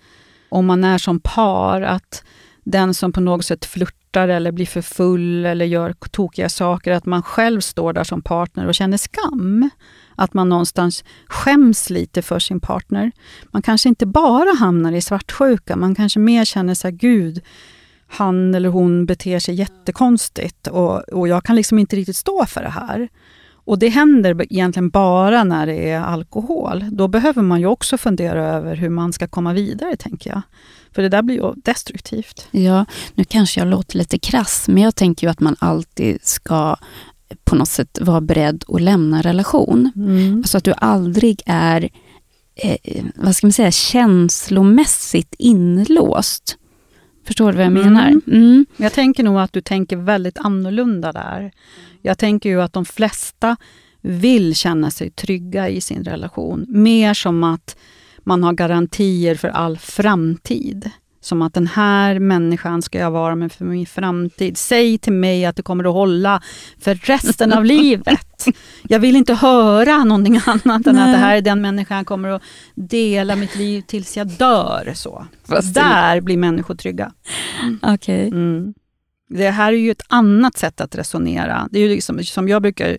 om 0.49 0.65
man 0.65 0.83
är 0.83 0.97
som 0.97 1.19
par, 1.19 1.81
att 1.81 2.23
den 2.63 2.93
som 2.93 3.11
på 3.11 3.21
något 3.21 3.45
sätt 3.45 3.65
flörtar 3.65 4.27
eller 4.27 4.51
blir 4.51 4.65
för 4.65 4.81
full 4.81 5.45
eller 5.45 5.65
gör 5.65 5.93
tokiga 6.11 6.49
saker, 6.49 6.91
att 6.91 7.05
man 7.05 7.23
själv 7.23 7.61
står 7.61 7.93
där 7.93 8.03
som 8.03 8.21
partner 8.21 8.67
och 8.67 8.75
känner 8.75 8.97
skam. 8.97 9.69
Att 10.15 10.33
man 10.33 10.49
någonstans 10.49 11.03
skäms 11.27 11.89
lite 11.89 12.21
för 12.21 12.39
sin 12.39 12.59
partner. 12.59 13.11
Man 13.51 13.61
kanske 13.61 13.89
inte 13.89 14.05
bara 14.05 14.55
hamnar 14.59 14.91
i 14.91 15.01
svartsjuka, 15.01 15.75
man 15.75 15.95
kanske 15.95 16.19
mer 16.19 16.45
känner 16.45 16.73
sig 16.73 16.91
gud, 16.91 17.41
han 18.07 18.55
eller 18.55 18.69
hon 18.69 19.05
beter 19.05 19.39
sig 19.39 19.55
jättekonstigt 19.55 20.67
och, 20.67 20.99
och 20.99 21.27
jag 21.27 21.43
kan 21.43 21.55
liksom 21.55 21.79
inte 21.79 21.95
riktigt 21.95 22.15
stå 22.15 22.45
för 22.45 22.61
det 22.63 22.69
här. 22.69 23.09
Och 23.71 23.79
det 23.79 23.89
händer 23.89 24.41
egentligen 24.53 24.89
bara 24.89 25.43
när 25.43 25.65
det 25.67 25.89
är 25.89 25.99
alkohol. 25.99 26.85
Då 26.91 27.07
behöver 27.07 27.41
man 27.41 27.59
ju 27.59 27.65
också 27.65 27.97
fundera 27.97 28.45
över 28.47 28.75
hur 28.75 28.89
man 28.89 29.13
ska 29.13 29.27
komma 29.27 29.53
vidare, 29.53 29.95
tänker 29.95 30.29
jag. 30.29 30.41
För 30.95 31.01
det 31.01 31.09
där 31.09 31.21
blir 31.21 31.35
ju 31.35 31.53
destruktivt. 31.55 32.47
Ja, 32.51 32.85
nu 33.15 33.23
kanske 33.23 33.59
jag 33.61 33.67
låter 33.67 33.97
lite 33.97 34.19
krass, 34.19 34.65
men 34.67 34.83
jag 34.83 34.95
tänker 34.95 35.27
ju 35.27 35.31
att 35.31 35.39
man 35.39 35.55
alltid 35.59 36.17
ska 36.21 36.75
på 37.43 37.55
något 37.55 37.69
sätt 37.69 37.97
vara 38.01 38.21
beredd 38.21 38.63
att 38.67 38.81
lämna 38.81 39.21
relation. 39.21 39.91
Mm. 39.95 40.37
Alltså 40.37 40.57
att 40.57 40.63
du 40.63 40.73
aldrig 40.77 41.41
är, 41.45 41.89
eh, 42.55 43.03
vad 43.15 43.35
ska 43.35 43.47
man 43.47 43.51
säga, 43.53 43.71
känslomässigt 43.71 45.35
inlåst. 45.37 46.57
Förstår 47.27 47.51
du 47.51 47.57
vad 47.57 47.65
jag 47.65 47.71
Mm. 47.77 47.93
menar? 47.93 48.21
Mm. 48.27 48.65
Jag 48.77 48.93
tänker 48.93 49.23
nog 49.23 49.39
att 49.39 49.53
du 49.53 49.61
tänker 49.61 49.97
väldigt 49.97 50.37
annorlunda 50.37 51.11
där. 51.11 51.51
Jag 52.01 52.17
tänker 52.17 52.49
ju 52.49 52.61
att 52.61 52.73
de 52.73 52.85
flesta 52.85 53.57
vill 54.01 54.55
känna 54.55 54.91
sig 54.91 55.09
trygga 55.09 55.69
i 55.69 55.81
sin 55.81 56.03
relation. 56.03 56.65
Mer 56.69 57.13
som 57.13 57.43
att 57.43 57.75
man 58.23 58.43
har 58.43 58.53
garantier 58.53 59.35
för 59.35 59.47
all 59.47 59.77
framtid. 59.77 60.91
Som 61.23 61.41
att 61.41 61.53
den 61.53 61.67
här 61.67 62.19
människan 62.19 62.81
ska 62.81 62.99
jag 62.99 63.11
vara 63.11 63.35
med 63.35 63.51
för 63.51 63.65
min 63.65 63.85
framtid. 63.85 64.57
Säg 64.57 64.97
till 64.97 65.13
mig 65.13 65.45
att 65.45 65.55
det 65.55 65.61
kommer 65.61 65.83
att 65.83 65.93
hålla 65.93 66.41
för 66.79 66.95
resten 66.95 67.53
av 67.53 67.65
livet. 67.75 68.45
Jag 68.83 68.99
vill 68.99 69.15
inte 69.15 69.33
höra 69.33 70.03
någonting 70.03 70.41
annat 70.45 70.87
än 70.87 70.95
Nej. 70.95 71.03
att 71.03 71.13
det 71.13 71.17
här 71.17 71.37
är 71.37 71.41
den 71.41 71.61
människan 71.61 71.97
jag 71.97 72.07
kommer 72.07 72.29
att 72.29 72.41
dela 72.75 73.35
mitt 73.35 73.55
liv 73.55 73.81
tills 73.81 74.17
jag 74.17 74.27
dör. 74.27 74.91
Så. 74.95 75.25
Fast 75.43 75.73
Där 75.73 76.21
blir 76.21 76.37
människor 76.37 76.75
trygga. 76.75 77.11
Okej. 77.81 78.27
Mm. 78.27 78.73
Det 79.33 79.49
här 79.49 79.73
är 79.73 79.77
ju 79.77 79.91
ett 79.91 80.05
annat 80.07 80.57
sätt 80.57 80.81
att 80.81 80.95
resonera. 80.95 81.67
Det 81.71 81.79
är 81.79 81.83
ju 81.83 81.89
liksom, 81.89 82.23
som 82.23 82.49
jag 82.49 82.61
brukar 82.61 82.97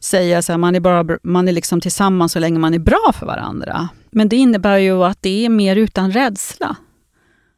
säga, 0.00 0.42
så 0.42 0.52
här, 0.52 0.58
man 0.58 0.74
är, 0.74 0.80
bara, 0.80 1.18
man 1.22 1.48
är 1.48 1.52
liksom 1.52 1.80
tillsammans 1.80 2.32
så 2.32 2.38
länge 2.38 2.58
man 2.58 2.74
är 2.74 2.78
bra 2.78 3.12
för 3.14 3.26
varandra. 3.26 3.88
Men 4.10 4.28
det 4.28 4.36
innebär 4.36 4.78
ju 4.78 5.04
att 5.04 5.18
det 5.22 5.44
är 5.44 5.48
mer 5.48 5.76
utan 5.76 6.12
rädsla. 6.12 6.76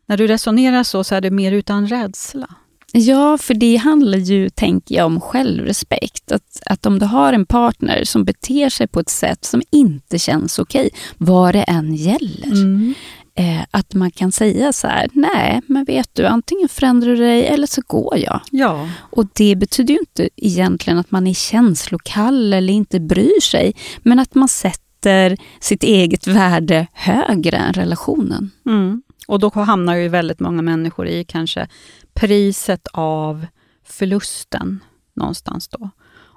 När 0.07 0.17
du 0.17 0.27
resonerar 0.27 0.83
så, 0.83 1.05
så 1.05 1.15
är 1.15 1.21
det 1.21 1.31
mer 1.31 1.53
utan 1.53 1.87
rädsla. 1.87 2.49
Ja, 2.95 3.39
för 3.39 3.55
det 3.55 3.77
handlar 3.77 4.19
ju, 4.19 4.51
tänker 4.51 4.95
jag, 4.95 5.07
om 5.07 5.21
självrespekt. 5.21 6.33
Att, 6.33 6.63
att 6.67 6.87
om 6.87 6.99
du 6.99 7.07
har 7.07 7.33
en 7.33 7.47
partner 7.47 8.05
som 8.05 8.25
beter 8.25 8.69
sig 8.69 8.87
på 8.87 9.01
ett 9.01 9.09
sätt 9.09 9.45
som 9.45 9.63
inte 9.71 10.19
känns 10.19 10.59
okej, 10.59 10.91
vad 11.19 11.55
det 11.55 11.63
än 11.63 11.95
gäller. 11.95 12.53
Mm. 12.53 12.95
Eh, 13.35 13.63
att 13.71 13.95
man 13.95 14.11
kan 14.11 14.33
säga 14.33 14.73
så 14.73 14.87
här, 14.87 15.09
nej, 15.13 15.61
men 15.67 15.85
vet 15.85 16.11
du, 16.13 16.27
antingen 16.27 16.69
förändrar 16.69 17.11
du 17.11 17.17
dig 17.17 17.47
eller 17.47 17.67
så 17.67 17.83
går 17.87 18.19
jag. 18.19 18.41
Ja, 18.51 18.89
Och 18.99 19.27
det 19.33 19.57
betyder 19.57 19.95
ju 19.95 20.01
inte 20.01 20.29
egentligen 20.37 20.99
att 20.99 21.11
man 21.11 21.27
är 21.27 21.35
känslokall 21.35 22.53
eller 22.53 22.73
inte 22.73 23.01
bryr 23.01 23.41
sig, 23.41 23.75
men 24.03 24.19
att 24.19 24.35
man 24.35 24.49
sätter 24.49 25.37
sitt 25.61 25.83
eget 25.83 26.27
värde 26.27 26.87
högre 26.93 27.57
än 27.57 27.73
relationen. 27.73 28.51
mm. 28.67 29.03
och 29.27 29.39
då 29.39 29.51
hamnar 29.51 29.95
ju 29.95 30.09
väldigt 30.09 30.41
många 30.41 30.63
människor 30.63 31.07
i 31.09 31.25
kanske 31.25 31.69
priset 32.15 32.89
av 32.93 33.47
förlusten 33.87 34.81
någonstans 35.15 35.69
då. 35.69 35.91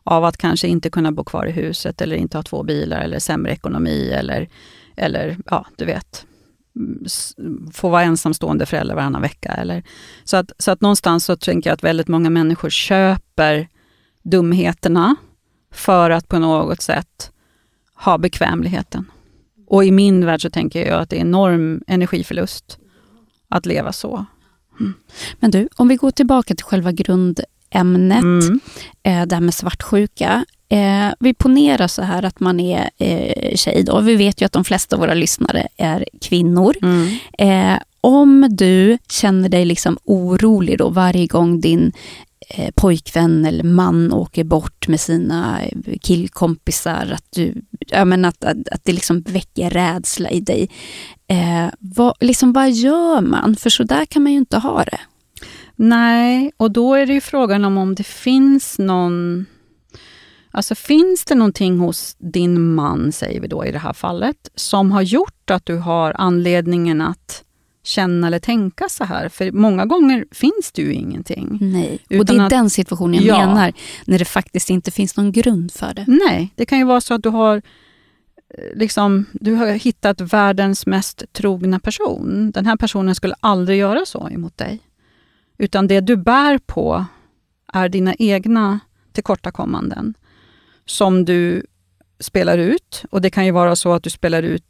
Av 0.03 0.25
att 0.25 0.37
kanske 0.37 0.67
inte 0.67 0.89
kunna 0.89 1.11
bo 1.11 1.23
kvar 1.23 1.45
i 1.45 1.51
huset 1.51 2.01
eller 2.01 2.15
inte 2.15 2.37
ha 2.37 2.43
två 2.43 2.63
bilar 2.63 3.01
eller 3.01 3.19
sämre 3.19 3.51
ekonomi 3.51 4.09
eller, 4.11 4.49
eller 4.95 5.37
ja, 5.45 5.65
du 5.75 5.85
vet, 5.85 6.25
få 7.73 7.89
vara 7.89 8.03
ensamstående 8.03 8.65
förälder 8.65 8.95
varannan 8.95 9.21
vecka. 9.21 9.51
Eller, 9.51 9.83
så, 10.23 10.37
att, 10.37 10.51
så 10.57 10.71
att 10.71 10.81
någonstans 10.81 11.25
så 11.25 11.35
tänker 11.35 11.69
jag 11.69 11.73
att 11.73 11.83
väldigt 11.83 12.07
många 12.07 12.29
människor 12.29 12.69
köper 12.69 13.67
dumheterna 14.23 15.15
för 15.71 16.09
att 16.09 16.27
på 16.27 16.39
något 16.39 16.81
sätt 16.81 17.31
ha 17.95 18.17
bekvämligheten. 18.17 19.11
Och 19.67 19.85
i 19.85 19.91
min 19.91 20.25
värld 20.25 20.41
så 20.41 20.49
tänker 20.49 20.87
jag 20.87 21.01
att 21.01 21.09
det 21.09 21.15
är 21.15 21.21
enorm 21.21 21.81
energiförlust 21.87 22.79
att 23.49 23.65
leva 23.65 23.93
så. 23.93 24.25
Mm. 24.79 24.93
Men 25.39 25.51
du, 25.51 25.69
om 25.75 25.87
vi 25.87 25.95
går 25.95 26.11
tillbaka 26.11 26.55
till 26.55 26.65
själva 26.65 26.91
grund 26.91 27.39
grundämnet, 27.71 28.23
Mm. 28.23 28.59
eh, 29.03 29.25
det 29.27 29.35
här 29.35 29.41
med 29.41 29.53
svartsjuka. 29.53 30.45
Eh, 30.69 31.13
vi 31.19 31.33
ponerar 31.33 31.87
så 31.87 32.01
här 32.01 32.23
att 32.25 32.39
man 32.39 32.59
är 32.59 32.89
eh, 32.97 33.55
tjej 33.55 33.83
då. 33.83 33.99
Vi 33.99 34.15
vet 34.15 34.41
ju 34.41 34.45
att 34.45 34.51
de 34.51 34.63
flesta 34.63 34.95
av 34.95 34.99
våra 34.99 35.13
lyssnare 35.13 35.67
är 35.77 36.05
kvinnor. 36.21 36.75
Mm. 36.81 37.17
Eh, 37.73 37.79
om 38.01 38.47
du 38.51 38.97
känner 39.09 39.49
dig 39.49 39.65
liksom 39.65 39.97
orolig 40.03 40.77
då 40.77 40.89
varje 40.89 41.27
gång 41.27 41.61
din 41.61 41.91
eh, 42.49 42.71
pojkvän 42.75 43.45
eller 43.45 43.63
man 43.63 44.13
åker 44.13 44.43
bort 44.43 44.87
med 44.87 44.99
sina 44.99 45.61
eh, 45.63 45.97
killkompisar, 46.01 47.11
att, 47.13 47.25
du, 47.35 47.53
ja, 47.79 48.05
men 48.05 48.25
att, 48.25 48.43
att, 48.43 48.69
att 48.71 48.81
det 48.83 48.91
liksom 48.93 49.21
väcker 49.21 49.69
rädsla 49.69 50.29
i 50.29 50.39
dig. 50.39 50.69
Eh, 51.27 51.67
vad, 51.79 52.13
liksom, 52.19 52.53
vad 52.53 52.71
gör 52.71 53.21
man? 53.21 53.55
För 53.55 53.69
så 53.69 53.83
där 53.83 54.05
kan 54.05 54.23
man 54.23 54.31
ju 54.31 54.37
inte 54.37 54.57
ha 54.57 54.83
det. 54.83 54.99
Nej, 55.75 56.51
och 56.57 56.71
då 56.71 56.93
är 56.93 57.05
det 57.05 57.13
ju 57.13 57.21
frågan 57.21 57.65
om 57.65 57.77
om 57.77 57.95
det 57.95 58.03
finns 58.03 58.79
någon... 58.79 59.45
Alltså 60.51 60.75
finns 60.75 61.25
det 61.25 61.35
någonting 61.35 61.79
hos 61.79 62.15
din 62.19 62.73
man, 62.75 63.11
säger 63.11 63.41
vi 63.41 63.47
då 63.47 63.65
i 63.65 63.71
det 63.71 63.79
här 63.79 63.93
fallet, 63.93 64.49
som 64.55 64.91
har 64.91 65.01
gjort 65.01 65.51
att 65.51 65.65
du 65.65 65.77
har 65.77 66.13
anledningen 66.17 67.01
att 67.01 67.43
känna 67.83 68.27
eller 68.27 68.39
tänka 68.39 68.89
så 68.89 69.03
här? 69.03 69.29
För 69.29 69.51
många 69.51 69.85
gånger 69.85 70.25
finns 70.31 70.71
det 70.73 70.81
ju 70.81 70.93
ingenting. 70.93 71.57
Nej, 71.61 71.99
och 72.19 72.25
det 72.25 72.33
är 72.35 72.41
att- 72.43 72.49
den 72.49 72.69
situationen 72.69 73.23
jag 73.23 73.37
Ja. 73.37 73.47
menar, 73.47 73.73
när 74.05 74.19
det 74.19 74.25
faktiskt 74.25 74.69
inte 74.69 74.91
finns 74.91 75.17
någon 75.17 75.31
grund 75.31 75.71
för 75.71 75.93
det. 75.93 76.05
Nej, 76.07 76.53
det 76.55 76.65
kan 76.65 76.77
ju 76.77 76.85
vara 76.85 77.01
så 77.01 77.13
att 77.13 77.23
du 77.23 77.29
har 77.29 77.55
eh, 77.57 77.61
Liksom, 78.77 79.25
du 79.33 79.53
har 79.53 79.67
hittat 79.67 80.21
världens 80.21 80.85
mest 80.85 81.23
trogna 81.33 81.79
person. 81.79 82.51
Den 82.51 82.65
här 82.65 82.75
personen 82.77 83.15
skulle 83.15 83.35
aldrig 83.39 83.79
göra 83.79 84.05
så 84.05 84.29
emot 84.29 84.57
dig. 84.57 84.79
Utan 85.57 85.87
det 85.87 86.01
du 86.01 86.15
bär 86.17 86.57
på 86.57 87.05
är 87.73 87.89
dina 87.89 88.15
egna 88.19 88.79
tillkortakommanden 89.11 90.13
som 90.85 91.25
du 91.25 91.65
spelar 92.19 92.57
ut. 92.57 93.03
Och 93.09 93.21
det 93.21 93.29
kan 93.29 93.45
ju 93.45 93.51
vara 93.51 93.75
så 93.75 93.93
att 93.93 94.03
du 94.03 94.09
spelar 94.09 94.43
ut 94.43 94.63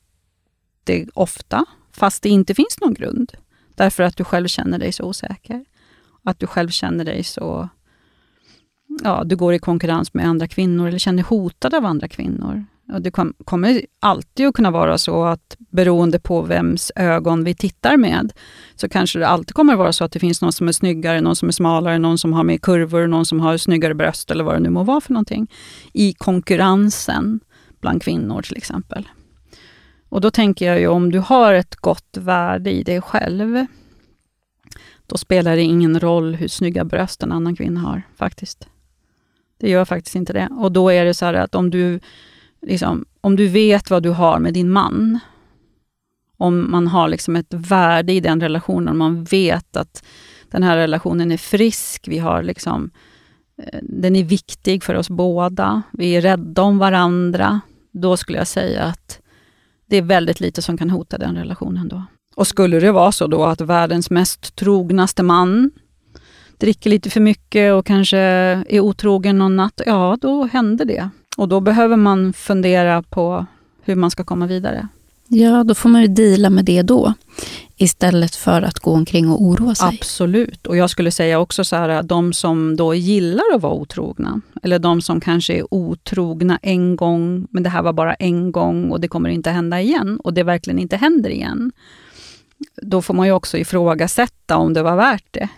det 0.83 1.07
ofta 1.13 1.65
fast 1.91 2.23
det 2.23 2.29
inte 2.29 2.55
finns 2.55 2.81
någon 2.81 2.93
grund. 2.93 3.31
Därför 3.75 4.03
att 4.03 4.17
du 4.17 4.23
själv 4.23 4.47
känner 4.47 4.79
dig 4.79 4.91
så 4.91 5.03
osäker. 5.03 5.65
Att 6.23 6.39
du 6.39 6.47
själv 6.47 6.69
känner 6.69 7.05
dig 7.05 7.23
så... 7.23 7.69
Ja, 9.03 9.23
du 9.23 9.35
går 9.35 9.53
i 9.53 9.59
konkurrens 9.59 10.13
med 10.13 10.25
andra 10.25 10.47
kvinnor 10.47 10.87
eller 10.87 10.97
känner 10.97 11.17
dig 11.17 11.25
hotad 11.29 11.73
av 11.73 11.85
andra 11.85 12.07
kvinnor. 12.07 12.65
Och 12.93 13.01
det 13.01 13.11
kom, 13.11 13.33
kommer 13.45 13.81
alltid 13.99 14.47
att 14.47 14.53
kunna 14.53 14.71
vara 14.71 14.97
så 14.97 15.23
att 15.23 15.57
beroende 15.57 16.19
på 16.19 16.41
vems 16.41 16.91
ögon 16.95 17.43
vi 17.43 17.55
tittar 17.55 17.97
med, 17.97 18.33
så 18.75 18.89
kanske 18.89 19.19
det 19.19 19.27
alltid 19.27 19.53
kommer 19.53 19.73
att 19.73 19.79
vara 19.79 19.93
så 19.93 20.03
att 20.03 20.11
det 20.11 20.19
finns 20.19 20.41
någon 20.41 20.53
som 20.53 20.67
är 20.67 20.71
snyggare, 20.71 21.21
någon 21.21 21.35
som 21.35 21.47
är 21.47 21.53
smalare, 21.53 21.97
någon 21.97 22.17
som 22.17 22.33
har 22.33 22.43
mer 22.43 22.57
kurvor, 22.57 23.07
någon 23.07 23.25
som 23.25 23.39
har 23.39 23.57
snyggare 23.57 23.93
bröst 23.93 24.31
eller 24.31 24.43
vad 24.43 24.55
det 24.55 24.59
nu 24.59 24.69
må 24.69 24.83
vara 24.83 25.01
för 25.01 25.13
någonting. 25.13 25.51
I 25.93 26.13
konkurrensen 26.13 27.39
bland 27.81 28.03
kvinnor 28.03 28.41
till 28.41 28.57
exempel. 28.57 29.07
Och 30.09 30.21
då 30.21 30.31
tänker 30.31 30.65
jag 30.65 30.79
ju 30.79 30.87
om 30.87 31.11
du 31.11 31.19
har 31.19 31.53
ett 31.53 31.75
gott 31.75 32.17
värde 32.17 32.71
i 32.71 32.83
dig 32.83 33.01
själv, 33.01 33.65
då 35.07 35.17
spelar 35.17 35.55
det 35.55 35.61
ingen 35.61 35.99
roll 35.99 36.35
hur 36.35 36.47
snygga 36.47 36.85
bröst 36.85 37.23
en 37.23 37.31
annan 37.31 37.55
kvinna 37.55 37.79
har, 37.79 38.01
faktiskt. 38.15 38.67
Det 39.57 39.69
gör 39.69 39.85
faktiskt 39.85 40.15
inte 40.15 40.33
det. 40.33 40.49
Och 40.51 40.71
då 40.71 40.89
är 40.89 41.05
det 41.05 41.13
så 41.13 41.25
att 41.25 41.55
om 41.55 41.69
du, 41.69 41.99
liksom, 42.67 43.05
om 43.21 43.35
du 43.35 43.47
vet 43.47 43.89
vad 43.89 44.03
du 44.03 44.09
har 44.09 44.39
med 44.39 44.53
din 44.53 44.71
man, 44.71 45.19
om 46.37 46.71
man 46.71 46.87
har 46.87 47.07
liksom 47.07 47.35
ett 47.35 47.53
värde 47.53 48.13
i 48.13 48.19
den 48.19 48.41
relationen, 48.41 48.87
om 48.87 48.97
man 48.97 49.23
vet 49.23 49.77
att 49.77 50.03
den 50.51 50.63
här 50.63 50.77
relationen 50.77 51.31
är 51.31 51.37
frisk, 51.37 52.07
vi 52.07 52.17
har 52.17 52.43
liksom, 52.43 52.91
eh, 53.57 53.79
den 53.81 54.15
är 54.15 54.23
viktig 54.23 54.83
för 54.83 54.95
oss 54.95 55.09
båda, 55.09 55.81
vi 55.93 56.15
är 56.15 56.21
rädda 56.21 56.61
om 56.61 56.77
varandra, 56.77 57.61
då 57.91 58.17
skulle 58.17 58.37
jag 58.37 58.47
säga 58.47 58.83
att 58.83 59.19
det 59.85 59.97
är 59.97 60.01
väldigt 60.01 60.39
lite 60.39 60.61
som 60.61 60.77
kan 60.77 60.89
hota 60.89 61.17
den 61.17 61.35
relationen 61.35 61.87
då. 61.87 62.03
Och 62.35 62.47
skulle 62.47 62.79
det 62.79 62.91
vara 62.91 63.11
så 63.11 63.27
då 63.27 63.43
att 63.43 63.61
världens 63.61 64.09
mest 64.09 64.55
trognaste 64.55 65.23
man 65.23 65.71
dricker 66.57 66.89
lite 66.89 67.09
för 67.09 67.21
mycket 67.21 67.73
och 67.73 67.85
kanske 67.85 68.17
är 68.17 68.79
otrogen 68.79 69.37
någon 69.37 69.55
natt, 69.55 69.81
ja 69.85 70.17
då 70.21 70.45
händer 70.45 70.85
det. 70.85 71.09
Och 71.37 71.47
då 71.47 71.59
behöver 71.59 71.95
man 71.95 72.33
fundera 72.33 73.01
på 73.01 73.45
hur 73.81 73.95
man 73.95 74.11
ska 74.11 74.23
komma 74.23 74.47
vidare. 74.47 74.87
Ja, 75.27 75.63
då 75.63 75.75
får 75.75 75.89
man 75.89 76.01
ju 76.01 76.07
deala 76.07 76.49
med 76.49 76.65
det 76.65 76.81
då. 76.81 77.13
Istället 77.77 78.35
för 78.35 78.61
att 78.61 78.79
gå 78.79 78.91
omkring 78.91 79.29
och 79.29 79.41
oroa 79.41 79.75
sig. 79.75 79.87
Absolut. 79.87 80.67
Och 80.67 80.77
jag 80.77 80.89
skulle 80.89 81.11
säga 81.11 81.39
också 81.39 81.63
så 81.63 81.75
här, 81.75 82.03
de 82.03 82.33
som 82.33 82.75
då 82.75 82.93
gillar 82.93 83.43
att 83.55 83.61
vara 83.61 83.73
otrogna, 83.73 84.41
eller 84.63 84.79
de 84.79 85.01
som 85.01 85.19
kanske 85.19 85.53
är 85.53 85.73
otrogna 85.73 86.59
en 86.61 86.95
gång, 86.95 87.47
men 87.51 87.63
det 87.63 87.69
här 87.69 87.81
var 87.81 87.93
bara 87.93 88.13
en 88.13 88.51
gång 88.51 88.91
och 88.91 89.01
det 89.01 89.07
kommer 89.07 89.29
inte 89.29 89.49
hända 89.49 89.81
igen, 89.81 90.19
och 90.23 90.33
det 90.33 90.43
verkligen 90.43 90.79
inte 90.79 90.97
händer 90.97 91.29
igen. 91.29 91.71
Då 92.81 93.01
får 93.01 93.13
man 93.13 93.25
ju 93.25 93.31
också 93.31 93.57
ifrågasätta 93.57 94.57
om 94.57 94.73
det 94.73 94.83
var 94.83 94.95
värt 94.95 95.27
det. 95.31 95.49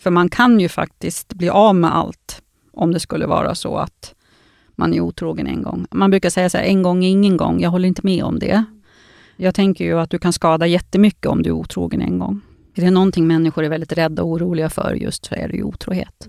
För 0.00 0.10
man 0.10 0.28
kan 0.28 0.60
ju 0.60 0.68
faktiskt 0.68 1.34
bli 1.34 1.48
av 1.48 1.74
med 1.74 1.96
allt 1.96 2.42
om 2.72 2.92
det 2.92 3.00
skulle 3.00 3.26
vara 3.26 3.54
så 3.54 3.76
att 3.76 4.14
man 4.82 4.94
är 4.94 5.00
otrogen 5.00 5.46
en 5.46 5.62
gång. 5.62 5.86
Man 5.90 6.10
brukar 6.10 6.30
säga 6.30 6.50
så 6.50 6.58
här, 6.58 6.64
en 6.64 6.82
gång 6.82 7.04
är 7.04 7.10
ingen 7.10 7.36
gång. 7.36 7.60
Jag 7.60 7.70
håller 7.70 7.88
inte 7.88 8.00
med 8.04 8.24
om 8.24 8.38
det. 8.38 8.64
Jag 9.36 9.54
tänker 9.54 9.84
ju 9.84 10.00
att 10.00 10.10
du 10.10 10.18
kan 10.18 10.32
skada 10.32 10.66
jättemycket 10.66 11.26
om 11.26 11.42
du 11.42 11.50
är 11.50 11.54
otrogen 11.54 12.00
en 12.00 12.18
gång. 12.18 12.40
Är 12.74 12.82
det 12.82 12.90
någonting 12.90 13.26
människor 13.26 13.64
är 13.64 13.68
väldigt 13.68 13.92
rädda 13.92 14.22
och 14.22 14.28
oroliga 14.28 14.70
för 14.70 14.94
just 14.94 15.24
så 15.24 15.34
är 15.34 15.48
det 15.48 15.56
ju 15.56 15.62
otrohet. 15.62 16.28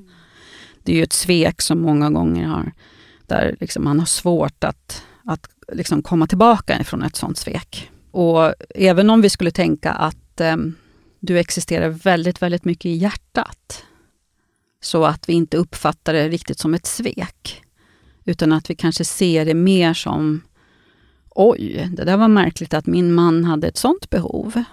Det 0.84 0.92
är 0.92 0.96
ju 0.96 1.04
ett 1.04 1.14
svek 1.14 1.62
som 1.62 1.82
många 1.82 2.10
gånger 2.10 2.48
har, 2.48 2.72
där 3.28 3.56
liksom 3.60 3.84
man 3.84 4.00
har 4.00 4.06
svårt 4.06 4.64
att, 4.64 5.04
att 5.26 5.50
liksom 5.72 6.02
komma 6.02 6.28
tillbaka 6.28 6.80
ifrån 6.80 7.04
ett 7.04 7.16
sånt 7.16 7.38
svek. 7.38 7.92
Och 8.12 8.54
även 8.76 9.10
om 9.10 9.22
vi 9.22 9.30
skulle 9.30 9.52
tänka 9.52 9.92
att 9.92 10.42
eh, 10.42 10.58
du 11.20 11.39
existerar 11.39 11.89
väldigt, 11.89 12.42
väldigt 12.42 12.66
mycket 12.66 12.86
i 12.86 12.94
hjärtat, 12.94 13.84
så 14.82 15.06
att 15.06 15.30
vi 15.30 15.34
inte 15.34 15.58
uppfattar 15.58 16.13
det 16.13 16.30
riktigt 16.30 16.60
som 16.60 16.74
ett 16.74 16.86
svek, 16.86 17.63
utan 18.26 18.52
att 18.52 18.70
vi 18.70 18.76
kanske 18.76 19.06
ser 19.06 19.46
det 19.46 19.54
mer 19.54 19.94
som 19.94 20.42
oj, 21.30 21.90
det 21.92 22.04
där 22.04 22.18
var 22.18 22.28
märkligt 22.28 22.74
att 22.74 22.86
min 22.86 23.14
man 23.14 23.46
hade 23.46 23.68
ett 23.68 23.78
sånt 23.78 24.10
behov. 24.10 24.64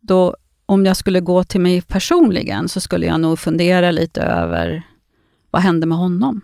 Då, 0.00 0.36
om 0.66 0.86
jag 0.86 0.96
skulle 0.96 1.20
gå 1.20 1.44
till 1.44 1.60
mig 1.60 1.82
personligen, 1.82 2.68
så 2.68 2.80
skulle 2.80 3.06
jag 3.06 3.20
nog 3.20 3.38
fundera 3.38 3.90
lite 3.90 4.22
över 4.22 4.82
vad 5.50 5.62
hände 5.62 5.86
med 5.86 5.98
honom? 5.98 6.40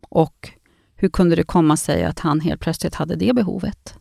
Och 0.00 0.50
hur 0.96 1.08
kunde 1.08 1.36
det 1.36 1.42
komma 1.42 1.76
sig 1.76 2.04
att 2.04 2.18
han 2.18 2.40
helt 2.40 2.60
plötsligt 2.60 2.94
hade 2.94 3.16
det 3.16 3.34
behovet? 3.34 3.94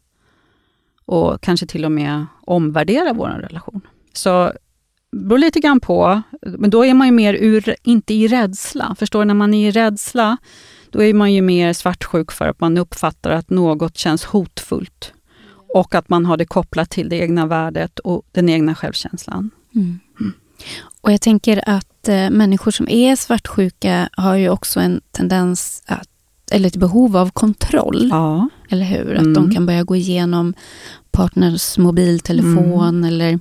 Och 1.06 1.42
kanske 1.42 1.68
till 1.68 1.86
och 1.86 1.92
med 1.92 2.26
omvärdera 2.42 3.14
vår 3.14 3.28
relation. 3.28 3.82
Så 4.14 4.52
det 5.12 5.18
beror 5.18 5.38
lite 5.38 5.60
grann 5.60 5.80
på, 5.80 6.22
men 6.42 6.70
då 6.70 6.86
är 6.86 6.94
man 6.94 7.08
ju 7.08 7.14
mer 7.14 7.34
ur, 7.34 7.76
inte 7.84 8.14
i 8.14 8.28
rädsla. 8.28 8.96
Förstår 9.00 9.20
du? 9.20 9.26
När 9.26 9.34
man 9.34 9.54
är 9.54 9.68
i 9.68 9.72
rädsla, 9.72 10.38
då 10.92 11.04
är 11.04 11.14
man 11.14 11.34
ju 11.34 11.42
mer 11.42 11.74
svartsjuk 11.74 12.32
för 12.32 12.46
att 12.46 12.60
man 12.60 12.78
uppfattar 12.78 13.30
att 13.30 13.50
något 13.50 13.98
känns 13.98 14.24
hotfullt. 14.24 15.14
Och 15.74 15.96
att 15.96 16.10
man 16.10 16.26
har 16.26 16.38
det 16.38 16.46
kopplat 16.46 16.90
till 16.90 17.10
det 17.10 17.16
egna 17.16 17.46
värdet 17.46 18.00
och 18.00 18.24
den 18.32 18.50
egna 18.50 18.76
självkänslan. 18.76 19.50
Mm. 19.76 20.00
Mm. 20.20 20.34
Och 21.02 21.12
jag 21.12 21.22
tänker 21.22 21.70
att 21.70 22.08
eh, 22.08 22.30
människor 22.30 22.72
som 22.72 22.90
är 22.90 23.16
svartsjuka 23.16 24.10
har 24.18 24.36
ju 24.36 24.50
också 24.50 24.80
en 24.80 25.02
tendens 25.12 25.84
att 25.86 26.10
eller 26.52 26.68
ett 26.68 26.76
behov 26.76 27.18
av 27.18 27.30
kontroll. 27.30 28.08
Ja. 28.12 28.50
Eller 28.70 28.86
hur? 28.86 29.14
Att 29.14 29.22
mm. 29.22 29.34
de 29.34 29.52
kan 29.52 29.66
börja 29.66 29.84
gå 29.84 29.96
igenom 29.96 30.54
partners 31.12 31.78
mobiltelefon 31.78 32.98
mm. 32.98 33.04
eller 33.04 33.40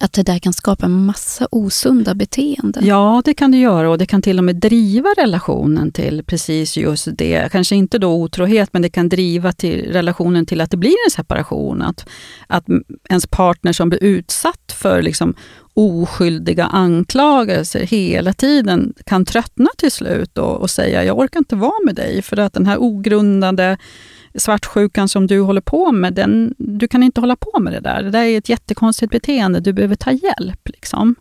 att 0.00 0.12
det 0.12 0.22
där 0.22 0.38
kan 0.38 0.52
skapa 0.52 0.86
en 0.86 1.04
massa 1.04 1.48
osunda 1.50 2.14
beteenden. 2.14 2.86
Ja, 2.86 3.22
det 3.24 3.34
kan 3.34 3.50
det 3.50 3.58
göra 3.58 3.90
och 3.90 3.98
det 3.98 4.06
kan 4.06 4.22
till 4.22 4.38
och 4.38 4.44
med 4.44 4.56
driva 4.56 5.08
relationen 5.16 5.92
till 5.92 6.24
precis 6.24 6.76
just 6.76 7.08
det. 7.12 7.52
Kanske 7.52 7.76
inte 7.76 7.98
då 7.98 8.14
otrohet, 8.14 8.68
men 8.72 8.82
det 8.82 8.88
kan 8.88 9.08
driva 9.08 9.52
till 9.52 9.92
relationen 9.92 10.46
till 10.46 10.60
att 10.60 10.70
det 10.70 10.76
blir 10.76 10.96
en 11.06 11.10
separation. 11.10 11.82
Att, 11.82 12.08
att 12.46 12.64
ens 13.10 13.26
partner 13.26 13.72
som 13.72 13.88
blir 13.88 14.04
utsatt 14.04 14.72
för 14.72 15.02
liksom 15.02 15.34
oskyldiga 15.74 16.66
anklagelser 16.66 17.80
hela 17.80 18.32
tiden 18.32 18.94
kan 19.06 19.24
tröttna 19.24 19.70
till 19.78 19.90
slut 19.90 20.38
och, 20.38 20.60
och 20.60 20.70
säga 20.70 21.04
jag 21.04 21.18
orkar 21.18 21.38
inte 21.38 21.56
vara 21.56 21.84
med 21.84 21.94
dig 21.94 22.22
för 22.22 22.36
att 22.36 22.52
den 22.52 22.66
här 22.66 22.78
ogrundade 22.78 23.78
svartsjukan 24.38 25.08
som 25.08 25.26
du 25.26 25.40
håller 25.40 25.60
på 25.60 25.92
med, 25.92 26.14
den, 26.14 26.54
du 26.58 26.88
kan 26.88 27.02
inte 27.02 27.20
hålla 27.20 27.36
på 27.36 27.60
med 27.60 27.72
det 27.72 27.80
där. 27.80 28.02
Det 28.02 28.10
där 28.10 28.22
är 28.22 28.38
ett 28.38 28.48
jättekonstigt 28.48 29.12
beteende, 29.12 29.60
du 29.60 29.72
behöver 29.72 29.96
ta 29.96 30.10
hjälp. 30.10 30.68
Liksom. 30.68 31.14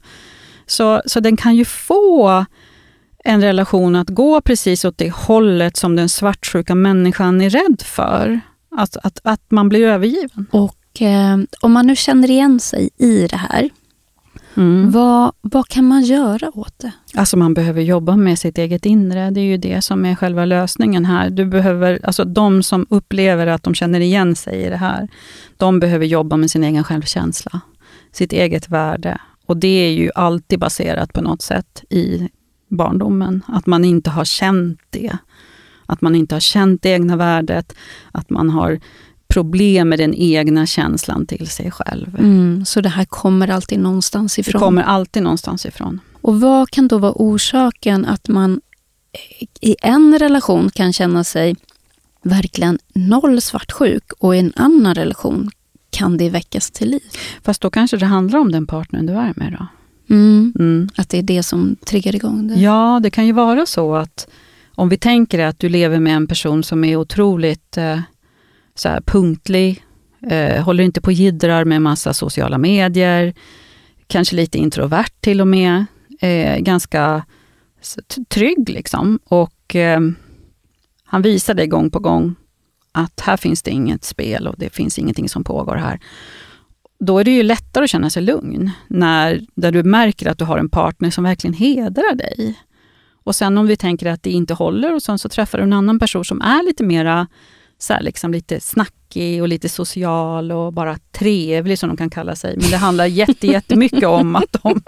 Så, 0.66 1.02
så 1.06 1.20
den 1.20 1.38
kan 1.38 1.56
ju 1.56 1.66
få 1.66 2.46
en 3.24 3.42
relation 3.42 3.96
att 3.96 4.10
gå 4.10 4.42
precis 4.42 4.86
åt 4.86 4.98
det 4.98 5.14
hållet 5.14 5.78
som 5.78 5.96
den 5.96 6.10
svartsjuka 6.10 6.76
människan 6.76 7.42
är 7.42 7.50
rädd 7.50 7.82
för. 7.86 8.40
Att, 8.78 8.98
att, 8.98 9.20
att 9.24 9.52
man 9.52 9.70
blir 9.70 9.88
övergiven. 9.88 10.46
Och 10.52 11.02
eh, 11.02 11.38
om 11.62 11.72
man 11.72 11.88
nu 11.88 11.96
känner 11.96 12.30
igen 12.30 12.60
sig 12.60 12.90
i 12.98 13.28
det 13.28 13.38
här, 13.38 13.70
Mm. 14.56 14.92
Vad, 14.92 15.32
vad 15.42 15.68
kan 15.68 15.86
man 15.86 16.04
göra 16.04 16.52
åt 16.54 16.80
det? 16.80 16.92
Alltså 17.16 17.38
man 17.38 17.54
behöver 17.54 17.82
jobba 17.82 18.16
med 18.16 18.40
sitt 18.40 18.58
eget 18.58 18.86
inre. 18.86 19.32
Det 19.32 19.40
är 19.40 19.46
ju 19.46 19.58
det 19.58 19.82
som 19.82 20.06
är 20.06 20.16
själva 20.16 20.46
lösningen 20.46 21.06
här. 21.06 21.30
Du 21.30 21.46
behöver, 21.46 22.00
alltså 22.04 22.26
de 22.26 22.64
som 22.64 22.86
upplever 22.90 23.48
att 23.48 23.64
de 23.64 23.74
känner 23.76 24.00
igen 24.00 24.36
sig 24.36 24.62
i 24.62 24.70
det 24.70 24.78
här, 24.78 25.08
de 25.58 25.80
behöver 25.80 26.06
jobba 26.06 26.38
med 26.38 26.52
sin 26.52 26.64
egen 26.64 26.84
självkänsla, 26.84 27.62
sitt 28.12 28.34
eget 28.34 28.70
värde. 28.70 29.18
Och 29.46 29.58
det 29.58 29.86
är 29.88 29.92
ju 29.92 30.12
alltid 30.16 30.60
baserat 30.60 31.14
på 31.14 31.22
något 31.22 31.42
sätt 31.42 31.84
i 31.90 32.30
barndomen, 32.68 33.42
att 33.48 33.66
man 33.66 33.86
inte 33.86 34.10
har 34.10 34.26
känt 34.26 34.80
det. 34.90 35.18
Att 35.86 36.02
man 36.02 36.16
inte 36.16 36.36
har 36.36 36.40
känt 36.40 36.82
det 36.82 36.90
egna 36.90 37.16
värdet, 37.16 37.76
att 38.12 38.30
man 38.30 38.50
har 38.50 38.80
problem 39.34 39.90
med 39.90 40.00
den 40.00 40.14
egna 40.14 40.66
känslan 40.66 41.26
till 41.26 41.48
sig 41.48 41.72
själv. 41.72 42.20
Mm, 42.20 42.66
så 42.66 42.82
det 42.82 42.90
här 42.90 43.06
kommer 43.06 43.48
alltid 43.48 43.80
någonstans 43.80 44.40
ifrån? 44.40 44.60
Det 44.60 44.66
kommer 44.66 44.84
alltid 44.84 45.24
någonstans 45.24 45.66
ifrån. 45.66 46.00
Och 46.22 46.42
vad 46.42 46.70
kan 46.70 46.88
då 46.88 46.98
vara 46.98 47.14
orsaken 47.16 48.06
att 48.06 48.28
man 48.28 48.62
i 49.62 49.76
en 49.82 50.20
relation 50.20 50.70
kan 50.70 50.94
känna 50.94 51.24
sig 51.24 51.56
verkligen 52.24 52.80
noll 52.94 53.42
svartsjuk 53.42 54.12
och 54.20 54.36
i 54.36 54.40
en 54.40 54.54
annan 54.56 54.96
relation 54.96 55.52
kan 55.90 56.18
det 56.18 56.30
väckas 56.30 56.72
till 56.72 56.90
liv? 56.90 57.04
Fast 57.44 57.62
då 57.62 57.70
kanske 57.70 57.98
det 57.98 58.06
handlar 58.06 58.40
om 58.40 58.52
den 58.52 58.68
partnern 58.68 59.06
du 59.06 59.14
är 59.14 59.34
med 59.36 59.58
då? 59.60 59.68
Mm, 60.16 60.54
mm. 60.60 60.90
Att 60.96 61.10
det 61.10 61.18
är 61.18 61.24
det 61.24 61.44
som 61.44 61.76
triggar 61.86 62.16
igång 62.16 62.48
det? 62.48 62.54
Ja, 62.54 63.00
det 63.04 63.10
kan 63.10 63.26
ju 63.26 63.32
vara 63.32 63.66
så 63.66 63.96
att 63.96 64.28
om 64.76 64.90
vi 64.90 64.98
tänker 64.98 65.40
att 65.40 65.60
du 65.60 65.70
lever 65.70 66.00
med 66.00 66.16
en 66.16 66.28
person 66.28 66.64
som 66.64 66.84
är 66.84 66.96
otroligt 66.96 67.78
eh, 67.78 68.00
så 68.76 68.90
här 68.90 69.02
punktlig, 69.02 69.86
eh, 70.28 70.64
håller 70.64 70.84
inte 70.84 71.02
på 71.02 71.08
och 71.08 71.14
jiddrar 71.14 71.66
med 71.66 71.82
massa 71.82 72.14
sociala 72.14 72.58
medier, 72.58 73.34
kanske 74.08 74.36
lite 74.36 74.58
introvert 74.58 75.12
till 75.20 75.42
och 75.42 75.48
med, 75.48 75.86
eh, 76.20 76.58
ganska 76.58 77.26
trygg 78.30 78.70
liksom. 78.70 79.20
Och 79.26 79.76
eh, 79.76 80.00
han 81.06 81.22
visar 81.22 81.54
dig 81.54 81.68
gång 81.68 81.90
på 81.90 82.00
gång 82.00 82.36
att 82.92 83.20
här 83.20 83.38
finns 83.38 83.62
det 83.62 83.72
inget 83.72 84.04
spel 84.04 84.48
och 84.48 84.56
det 84.58 84.70
finns 84.70 85.00
ingenting 85.00 85.30
som 85.30 85.44
pågår 85.44 85.76
här. 85.76 86.00
då 87.00 87.20
är 87.20 87.24
det 87.24 87.32
ju 87.32 87.44
lättare 87.44 87.84
att 87.84 87.90
känna 87.90 88.10
sig 88.10 88.24
lugn, 88.24 88.72
när, 88.88 89.42
där 89.56 89.72
du 89.72 89.84
märker 89.84 90.30
att 90.30 90.38
du 90.38 90.46
har 90.46 90.58
en 90.58 90.70
partner 90.70 91.10
som 91.10 91.24
verkligen 91.24 91.54
hedrar 91.54 92.16
dig. 92.16 92.60
Och 93.24 93.36
sen 93.36 93.58
om 93.58 93.68
vi 93.68 93.78
tänker 93.78 94.06
att 94.06 94.24
det 94.24 94.32
inte 94.32 94.54
håller 94.54 94.94
och 94.94 95.04
sen 95.04 95.20
så 95.20 95.30
träffar 95.30 95.58
du 95.58 95.64
en 95.64 95.74
annan 95.74 96.00
person 96.00 96.26
som 96.26 96.42
är 96.42 96.66
lite 96.66 96.84
mera 96.84 97.28
så 97.84 97.94
här, 97.94 98.02
liksom 98.02 98.32
lite 98.32 98.60
snack 98.60 98.94
snackig 99.14 99.42
och 99.42 99.48
lite 99.48 99.70
social 99.70 100.52
och 100.52 100.74
bara 100.74 100.98
trevlig 101.12 101.80
som 101.80 101.90
de 101.90 101.98
kan 101.98 102.10
kalla 102.10 102.36
sig. 102.36 102.58
Men 102.58 102.72
det 102.72 102.78
handlar 102.78 103.06
jätte, 103.06 103.48
jättemycket 103.48 104.04
om 104.04 104.36
att 104.36 104.56
de... 104.64 104.82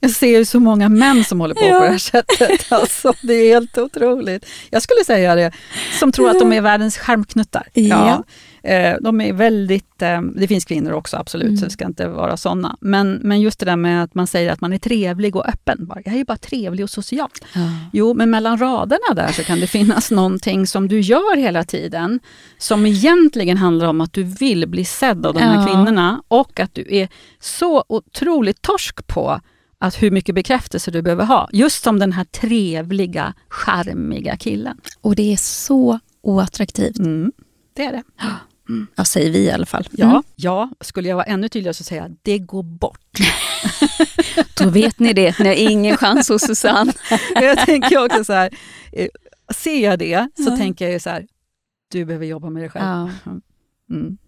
Jag 0.00 0.10
ser 0.10 0.38
ju 0.38 0.44
så 0.44 0.60
många 0.60 0.88
män 0.88 1.24
som 1.24 1.40
håller 1.40 1.54
på 1.54 1.64
ja. 1.64 1.78
på 1.78 1.84
det 1.84 1.90
här 1.90 1.98
sättet. 1.98 2.72
Alltså, 2.72 3.12
det 3.22 3.34
är 3.34 3.54
helt 3.54 3.78
otroligt. 3.78 4.46
Jag 4.70 4.82
skulle 4.82 5.04
säga 5.04 5.34
det, 5.34 5.52
som 5.98 6.12
tror 6.12 6.30
att 6.30 6.38
de 6.38 6.52
är 6.52 6.60
världens 6.60 6.98
skärmknuttar. 6.98 7.68
Ja. 7.72 7.82
ja. 8.08 8.24
Eh, 8.64 8.96
de 9.00 9.20
är 9.20 9.32
väldigt, 9.32 10.02
eh, 10.02 10.20
det 10.22 10.48
finns 10.48 10.64
kvinnor 10.64 10.92
också 10.92 11.16
absolut, 11.16 11.48
mm. 11.48 11.56
så 11.56 11.64
det 11.64 11.70
ska 11.70 11.84
inte 11.84 12.08
vara 12.08 12.36
sådana. 12.36 12.76
Men, 12.80 13.12
men 13.22 13.40
just 13.40 13.58
det 13.58 13.66
där 13.66 13.76
med 13.76 14.02
att 14.02 14.14
man 14.14 14.26
säger 14.26 14.52
att 14.52 14.60
man 14.60 14.72
är 14.72 14.78
trevlig 14.78 15.36
och 15.36 15.48
öppen. 15.48 15.86
Bara, 15.86 16.00
jag 16.04 16.14
är 16.14 16.18
ju 16.18 16.24
bara 16.24 16.38
trevlig 16.38 16.84
och 16.84 16.90
social. 16.90 17.28
Ja. 17.54 17.60
Jo, 17.92 18.14
men 18.14 18.30
mellan 18.30 18.58
raderna 18.58 19.14
där 19.14 19.32
så 19.32 19.44
kan 19.44 19.60
det 19.60 19.66
finnas 19.66 20.10
någonting 20.10 20.66
som 20.66 20.88
du 20.88 21.00
gör 21.00 21.36
hela 21.36 21.64
tiden, 21.64 22.20
som 22.58 22.86
egentligen 22.86 23.56
handlar 23.56 23.71
om 23.80 24.00
att 24.00 24.12
du 24.12 24.22
vill 24.22 24.68
bli 24.68 24.84
sedd 24.84 25.26
av 25.26 25.34
de 25.34 25.40
här 25.40 25.54
ja. 25.54 25.66
kvinnorna 25.66 26.22
och 26.28 26.60
att 26.60 26.74
du 26.74 26.86
är 26.88 27.08
så 27.40 27.84
otroligt 27.88 28.62
torsk 28.62 29.06
på 29.06 29.40
att 29.78 30.02
hur 30.02 30.10
mycket 30.10 30.34
bekräftelse 30.34 30.90
du 30.90 31.02
behöver 31.02 31.24
ha. 31.24 31.48
Just 31.52 31.84
som 31.84 31.98
den 31.98 32.12
här 32.12 32.24
trevliga, 32.24 33.34
charmiga 33.48 34.36
killen. 34.36 34.80
Och 35.00 35.16
det 35.16 35.32
är 35.32 35.36
så 35.36 35.98
oattraktivt. 36.20 36.98
Mm, 36.98 37.32
det 37.74 37.84
är 37.84 37.92
det. 37.92 38.02
Mm. 38.68 38.86
Ja, 38.94 39.04
säger 39.04 39.30
vi 39.30 39.38
i 39.38 39.50
alla 39.50 39.66
fall. 39.66 39.88
Ja, 39.90 40.10
mm. 40.10 40.22
ja, 40.36 40.70
skulle 40.80 41.08
jag 41.08 41.16
vara 41.16 41.26
ännu 41.26 41.48
tydligare 41.48 41.74
så 41.74 41.84
säger 41.84 42.02
jag 42.02 42.16
det 42.22 42.38
går 42.38 42.62
bort. 42.62 43.18
Då 44.58 44.70
vet 44.70 44.98
ni 44.98 45.12
det, 45.12 45.38
ni 45.38 45.48
har 45.48 45.54
ingen 45.54 45.96
chans 45.96 46.28
hos 46.28 46.42
Susanne. 46.42 46.92
jag 47.34 47.58
tänker 47.66 48.04
också 48.04 48.24
så 48.24 48.32
här, 48.32 48.50
eh, 48.92 49.08
ser 49.54 49.84
jag 49.84 49.98
det 49.98 50.28
så 50.36 50.50
ja. 50.50 50.56
tänker 50.56 50.88
jag 50.88 51.02
så 51.02 51.10
här, 51.10 51.26
du 51.92 52.04
behöver 52.04 52.26
jobba 52.26 52.50
med 52.50 52.62
dig 52.62 52.70
själv. 52.70 53.10
Ja. 53.24 53.32
Mm. 53.90 54.18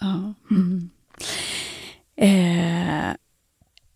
Ja. 0.00 0.34
Mm. 0.50 0.90
Eh, 2.16 3.16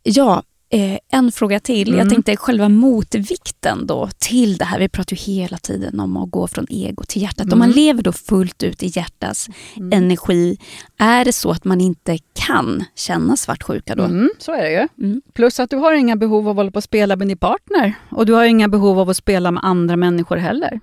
ja, 0.02 0.42
Eh, 0.68 0.98
en 1.12 1.33
fråga 1.33 1.61
till. 1.61 1.88
Mm. 1.88 1.98
Jag 1.98 2.11
tänkte 2.11 2.37
själva 2.37 2.68
motvikten 2.68 3.87
då 3.87 4.09
till 4.18 4.57
det 4.57 4.64
här. 4.64 4.79
Vi 4.79 4.88
pratar 4.88 5.16
ju 5.16 5.33
hela 5.33 5.59
tiden 5.59 6.00
om 6.00 6.16
att 6.16 6.31
gå 6.31 6.46
från 6.46 6.66
ego 6.68 7.05
till 7.05 7.22
hjärtat. 7.22 7.52
Om 7.52 7.59
man 7.59 7.68
mm. 7.68 7.76
lever 7.76 8.02
då 8.02 8.12
fullt 8.12 8.62
ut 8.62 8.83
i 8.83 8.87
hjärtats 8.87 9.48
energi, 9.92 10.59
är 10.98 11.24
det 11.24 11.33
så 11.33 11.50
att 11.50 11.64
man 11.64 11.81
inte 11.81 12.18
kan 12.46 12.85
känna 12.94 13.37
svartsjuka 13.37 13.94
då? 13.94 14.11
Så 14.38 14.52
är 14.52 14.62
det 14.62 14.88
ju. 14.98 15.20
Plus 15.35 15.61
att 15.61 15.70
du 15.70 15.76
har 15.76 15.92
inga 15.92 16.16
behov 16.16 16.48
av 16.48 16.50
att 16.50 16.57
hålla 16.57 16.70
på 16.70 16.76
och 16.76 16.85
spela 16.85 17.16
med 17.16 17.29
din 17.29 17.38
partner. 17.38 17.94
Och 18.11 18.26
du 18.26 18.33
har 18.33 18.44
inga 18.44 18.68
behov 18.68 18.98
av 18.98 19.11
att 19.11 19.16
spela 19.16 19.50
med 19.50 19.64
andra 19.64 19.96
människor 19.96 20.37
heller. 20.37 20.81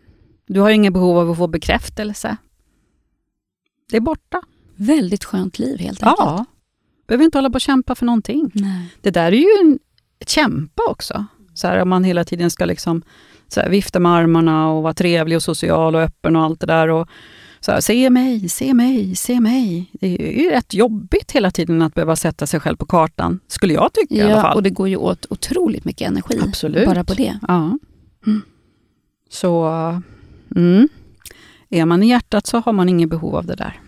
Du 0.48 0.60
har 0.60 0.70
inga 0.70 0.92
behov 0.92 1.18
av 1.18 1.32
att 1.32 1.38
få 1.38 1.48
bekräftelse. 1.48 2.38
Det 3.94 3.98
är 3.98 4.02
borta. 4.02 4.42
Väldigt 4.76 5.24
skönt 5.24 5.60
liv 5.60 5.80
helt 5.80 6.04
enkelt. 6.04 6.20
Ja, 6.20 6.46
behöver 7.08 7.26
inte 7.26 7.38
hålla 7.38 7.50
på 7.50 7.56
och 7.56 7.62
kämpa 7.62 7.96
för 7.96 8.06
någonting. 8.06 8.52
Nej. 8.54 8.96
Det 9.02 9.12
där 9.12 9.32
är 9.32 9.38
ju 9.38 9.48
en, 9.62 9.80
ett 10.20 10.30
kämpa 10.30 10.84
också. 10.90 11.26
Så 11.54 11.68
här, 11.68 11.82
om 11.82 11.90
man 11.90 12.04
hela 12.04 12.24
tiden 12.24 12.52
ska 12.52 12.66
liksom, 12.66 13.02
så 13.48 13.62
här, 13.62 13.70
vifta 13.70 14.00
med 14.00 14.12
armarna 14.12 14.72
och 14.72 14.84
vara 14.84 14.94
trevlig 14.94 15.36
och 15.36 15.44
social 15.44 15.96
och 15.96 16.02
öppen 16.02 16.36
och 16.36 16.44
allt 16.44 16.60
det 16.60 16.66
där. 16.66 16.88
Och, 16.88 17.08
så 17.60 17.72
här, 17.72 17.82
se 17.82 18.10
mig, 18.10 18.50
se 18.50 18.74
mig, 18.74 19.16
se 19.16 19.40
mig. 19.40 19.92
Det 19.92 20.08
är 20.08 20.44
ju 20.44 20.50
rätt 20.50 20.74
jobbigt 20.74 21.32
hela 21.32 21.52
tiden 21.52 21.82
att 21.82 21.94
behöva 21.94 22.16
sätta 22.16 22.48
sig 22.48 22.60
själv 22.60 22.76
på 22.78 22.86
kartan, 22.86 23.40
skulle 23.48 23.74
jag 23.74 23.94
tycka 23.94 24.16
ja, 24.16 24.28
i 24.28 24.32
alla 24.32 24.42
fall. 24.42 24.56
och 24.56 24.64
det 24.64 24.70
går 24.70 24.90
ju 24.90 24.98
åt 24.98 25.26
otroligt 25.30 25.86
mycket 25.86 26.08
energi 26.08 26.40
Absolut. 26.44 26.86
bara 26.86 27.04
på 27.04 27.14
det. 27.14 27.40
Ja. 27.48 27.78
Mm. 28.26 28.42
Så, 29.30 29.66
mm. 30.56 30.88
är 31.70 31.86
man 31.86 32.04
i 32.04 32.10
hjärtat 32.10 32.48
så 32.48 32.60
har 32.60 32.74
man 32.74 32.90
inget 32.90 33.10
behov 33.10 33.36
av 33.36 33.46
det 33.46 33.56
där. 33.56 33.80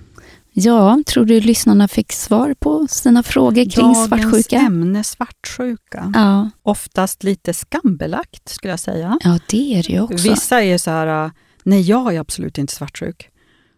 Ja, 0.58 1.04
tror 1.06 1.26
du 1.26 1.40
lyssnarna 1.40 1.88
fick 1.88 2.12
svar 2.14 2.56
på 2.60 2.88
sina 2.88 3.24
frågor 3.24 3.70
kring 3.70 3.86
Dagens 3.86 4.08
svartsjuka? 4.08 4.56
ämne 4.56 5.04
svartsjuka. 5.04 6.12
Ja. 6.14 6.50
Oftast 6.64 7.24
lite 7.24 7.54
skambelagt 7.54 8.50
skulle 8.50 8.74
jag 8.74 8.80
säga. 8.80 9.20
Ja, 9.24 9.40
det 9.50 9.80
är 9.80 9.84
det 9.84 9.94
ju 9.94 10.02
också. 10.02 10.30
Vissa 10.30 10.64
är 10.64 10.78
så 10.78 10.92
här, 10.92 11.32
nej 11.64 11.82
jag 11.82 12.16
är 12.16 12.20
absolut 12.20 12.58
inte 12.58 12.74
svartsjuk. 12.74 13.30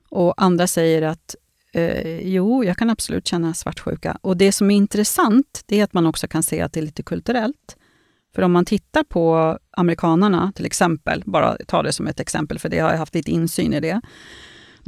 Och 0.09 0.33
andra 0.37 0.67
säger 0.67 1.01
att 1.01 1.35
eh, 1.73 2.19
jo, 2.19 2.63
jag 2.63 2.77
kan 2.77 2.89
absolut 2.89 3.27
känna 3.27 3.53
svartsjuka. 3.53 4.17
Och 4.21 4.37
det 4.37 4.51
som 4.51 4.71
är 4.71 4.75
intressant, 4.75 5.61
det 5.65 5.79
är 5.79 5.83
att 5.83 5.93
man 5.93 6.05
också 6.05 6.27
kan 6.27 6.43
se 6.43 6.61
att 6.61 6.73
det 6.73 6.79
är 6.79 6.85
lite 6.85 7.03
kulturellt. 7.03 7.77
För 8.35 8.41
om 8.41 8.51
man 8.51 8.65
tittar 8.65 9.03
på 9.03 9.57
amerikanarna 9.71 10.51
till 10.55 10.65
exempel, 10.65 11.23
bara 11.25 11.57
ta 11.67 11.83
det 11.83 11.93
som 11.93 12.07
ett 12.07 12.19
exempel, 12.19 12.59
för 12.59 12.69
det 12.69 12.79
har 12.79 12.91
jag 12.91 12.97
haft 12.97 13.15
lite 13.15 13.31
insyn 13.31 13.73
i 13.73 13.79
det 13.79 14.01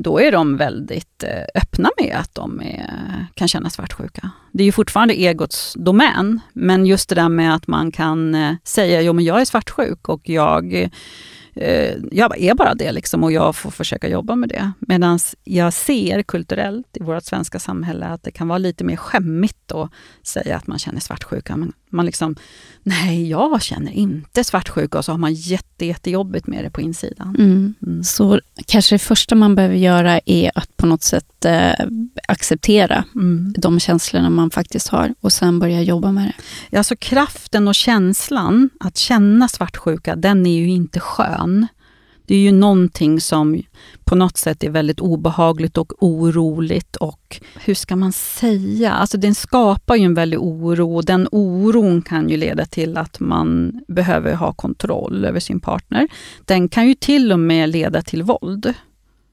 då 0.03 0.19
är 0.19 0.31
de 0.31 0.57
väldigt 0.57 1.23
eh, 1.23 1.61
öppna 1.61 1.89
med 2.01 2.17
att 2.19 2.35
de 2.35 2.61
är, 2.61 3.25
kan 3.33 3.47
känna 3.47 3.69
svartsjuka. 3.69 4.31
Det 4.51 4.63
är 4.63 4.65
ju 4.65 4.71
fortfarande 4.71 5.21
egots 5.21 5.73
domän, 5.77 6.39
men 6.53 6.85
just 6.85 7.09
det 7.09 7.15
där 7.15 7.29
med 7.29 7.55
att 7.55 7.67
man 7.67 7.91
kan 7.91 8.35
eh, 8.35 8.55
säga, 8.63 9.01
jo 9.01 9.13
men 9.13 9.25
jag 9.25 9.41
är 9.41 9.45
svartsjuk 9.45 10.09
och 10.09 10.29
jag 10.29 10.89
jag 12.11 12.41
är 12.41 12.55
bara 12.55 12.75
det 12.75 12.91
liksom 12.91 13.23
och 13.23 13.31
jag 13.31 13.55
får 13.55 13.71
försöka 13.71 14.09
jobba 14.09 14.35
med 14.35 14.49
det. 14.49 14.71
Medan 14.79 15.19
jag 15.43 15.73
ser 15.73 16.23
kulturellt 16.23 16.97
i 16.97 17.03
vårt 17.03 17.23
svenska 17.23 17.59
samhälle 17.59 18.05
att 18.05 18.23
det 18.23 18.31
kan 18.31 18.47
vara 18.47 18.57
lite 18.57 18.83
mer 18.83 18.95
skämmigt 18.95 19.71
att 19.71 19.91
säga 20.23 20.55
att 20.57 20.67
man 20.67 20.79
känner 20.79 20.99
svartsjuka. 20.99 21.57
Man, 21.57 21.73
man 21.89 22.05
liksom, 22.05 22.35
nej 22.83 23.29
jag 23.29 23.61
känner 23.61 23.91
inte 23.91 24.43
svartsjuka 24.43 24.97
och 24.97 25.05
så 25.05 25.11
har 25.11 25.17
man 25.17 25.33
jätte, 25.33 25.85
jättejobbigt 25.85 26.47
med 26.47 26.63
det 26.63 26.69
på 26.69 26.81
insidan. 26.81 27.35
Mm. 27.39 27.73
Mm. 27.87 28.03
Så 28.03 28.39
kanske 28.65 28.95
det 28.95 28.99
första 28.99 29.35
man 29.35 29.55
behöver 29.55 29.75
göra 29.75 30.19
är 30.25 30.51
att 30.55 30.77
på 30.77 30.85
något 30.85 31.03
sätt 31.03 31.45
eh, 31.45 31.71
acceptera 32.27 33.03
mm. 33.15 33.53
de 33.57 33.79
känslorna 33.79 34.29
man 34.29 34.49
faktiskt 34.49 34.87
har 34.87 35.13
och 35.21 35.33
sen 35.33 35.59
börja 35.59 35.81
jobba 35.81 36.11
med 36.11 36.27
det. 36.27 36.43
Ja, 36.69 36.77
alltså 36.77 36.95
kraften 36.95 37.67
och 37.67 37.75
känslan 37.75 38.69
att 38.79 38.97
känna 38.97 39.47
svartsjuka, 39.47 40.15
den 40.15 40.45
är 40.45 40.57
ju 40.57 40.69
inte 40.69 40.99
skön. 40.99 41.48
Det 42.25 42.35
är 42.35 42.39
ju 42.39 42.51
någonting 42.51 43.21
som 43.21 43.61
på 44.03 44.15
något 44.15 44.37
sätt 44.37 44.63
är 44.63 44.69
väldigt 44.69 44.99
obehagligt 44.99 45.77
och 45.77 46.03
oroligt 46.03 46.95
och 46.95 47.41
hur 47.65 47.73
ska 47.73 47.95
man 47.95 48.11
säga? 48.11 48.91
Alltså 48.91 49.17
den 49.17 49.35
skapar 49.35 49.95
ju 49.95 50.03
en 50.03 50.13
väldig 50.13 50.39
oro 50.39 50.95
och 50.95 51.05
den 51.05 51.27
oron 51.31 52.01
kan 52.01 52.29
ju 52.29 52.37
leda 52.37 52.65
till 52.65 52.97
att 52.97 53.19
man 53.19 53.79
behöver 53.87 54.33
ha 54.33 54.53
kontroll 54.53 55.25
över 55.25 55.39
sin 55.39 55.59
partner. 55.59 56.07
Den 56.45 56.69
kan 56.69 56.87
ju 56.87 56.93
till 56.93 57.31
och 57.31 57.39
med 57.39 57.69
leda 57.69 58.01
till 58.01 58.23
våld 58.23 58.73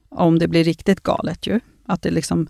om 0.09 0.39
det 0.39 0.47
blir 0.47 0.63
riktigt 0.63 1.03
galet 1.03 1.47
ju. 1.47 1.59
Att 1.85 2.01
det 2.01 2.11
liksom 2.11 2.47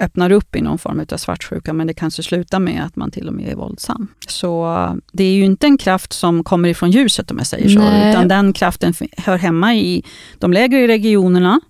öppnar 0.00 0.32
upp 0.32 0.56
i 0.56 0.60
någon 0.60 0.78
form 0.78 1.06
av 1.12 1.16
svartsjuka, 1.16 1.72
men 1.72 1.86
det 1.86 1.94
kanske 1.94 2.22
slutar 2.22 2.58
med 2.58 2.84
att 2.84 2.96
man 2.96 3.10
till 3.10 3.28
och 3.28 3.34
med 3.34 3.48
är 3.48 3.54
våldsam. 3.54 4.08
Så 4.28 4.88
det 5.12 5.24
är 5.24 5.32
ju 5.32 5.44
inte 5.44 5.66
en 5.66 5.78
kraft 5.78 6.12
som 6.12 6.44
kommer 6.44 6.68
ifrån 6.68 6.90
ljuset 6.90 7.30
om 7.30 7.38
jag 7.38 7.46
säger 7.46 7.68
så, 7.68 7.78
Nej. 7.78 8.10
utan 8.10 8.28
den 8.28 8.52
kraften 8.52 8.94
hör 9.16 9.38
hemma 9.38 9.74
i 9.74 10.04
de 10.38 10.52
lägre 10.52 10.88
regionerna 10.88 11.60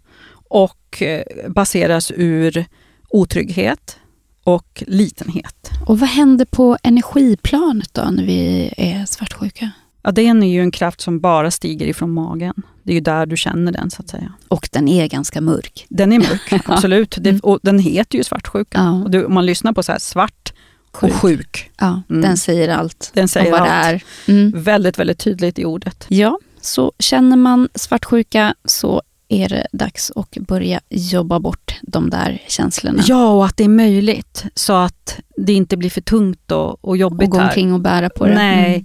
och 0.49 1.03
eh, 1.03 1.23
baseras 1.49 2.13
ur 2.17 2.65
otrygghet 3.09 3.99
och 4.45 4.85
litenhet. 4.87 5.71
Och 5.87 5.99
vad 5.99 6.09
händer 6.09 6.45
på 6.45 6.77
energiplanet 6.83 7.95
då 7.95 8.03
när 8.03 8.25
vi 8.25 8.73
är 8.77 9.07
svartsjuka? 9.07 9.71
Ja, 10.05 10.13
den 10.13 10.43
är 10.43 10.53
ju 10.53 10.61
en 10.61 10.71
kraft 10.71 11.01
som 11.01 11.21
bara 11.21 11.51
stiger 11.51 11.87
ifrån 11.87 12.11
magen. 12.11 12.55
Det 12.83 12.93
är 12.93 12.95
ju 12.95 13.01
där 13.01 13.27
du 13.27 13.37
känner 13.37 13.73
den 13.73 13.91
så 13.91 14.03
att 14.03 14.09
säga. 14.09 14.33
Och 14.49 14.69
den 14.73 14.89
är 14.89 15.07
ganska 15.07 15.41
mörk. 15.41 15.87
Den 15.89 16.13
är 16.13 16.19
mörk, 16.19 16.53
absolut. 16.65 17.17
Det, 17.21 17.41
och 17.41 17.59
den 17.63 17.79
heter 17.79 18.19
ju 18.19 18.25
svartsjuka. 18.25 18.79
Ja. 18.79 19.03
Och 19.03 19.11
du, 19.11 19.25
om 19.25 19.35
man 19.35 19.47
lyssnar 19.47 19.73
på 19.73 19.83
så 19.83 19.93
här 19.93 19.99
svart 19.99 20.53
sjuk. 20.93 21.11
och 21.11 21.17
sjuk. 21.21 21.71
Ja, 21.79 22.03
mm. 22.11 22.23
Den 22.23 22.37
säger 22.37 22.69
allt 22.69 23.11
den 23.15 23.29
säger 23.29 23.47
om 23.47 23.53
vad 23.53 23.61
allt. 23.61 23.71
det 23.71 23.73
är. 23.73 24.03
Mm. 24.27 24.63
Väldigt, 24.63 24.99
väldigt 24.99 25.19
tydligt 25.19 25.59
i 25.59 25.65
ordet. 25.65 26.07
Ja, 26.09 26.39
så 26.61 26.93
känner 26.99 27.37
man 27.37 27.69
svartsjuka 27.75 28.55
så 28.65 29.03
är 29.29 29.49
det 29.49 29.67
dags 29.73 30.13
att 30.17 30.31
börja 30.31 30.81
jobba 30.91 31.41
bort 31.41 31.75
de 31.83 32.11
där 32.11 32.43
känslorna. 32.49 33.03
Ja, 33.07 33.29
och 33.29 33.47
att 33.47 33.57
det 33.57 33.65
är 33.65 33.69
möjligt 33.69 34.45
så 34.55 34.73
att 34.73 35.21
det 35.37 35.53
inte 35.53 35.77
blir 35.77 35.91
för 35.91 36.01
tungt 36.01 36.53
och, 36.53 36.85
och 36.85 36.97
jobbigt. 36.97 37.29
Och 37.29 37.33
gå 37.33 37.41
omkring 37.41 37.73
och 37.73 37.81
bära 37.81 38.11
på 38.11 38.27
det. 38.27 38.35
Nej, 38.35 38.75
mm 38.75 38.85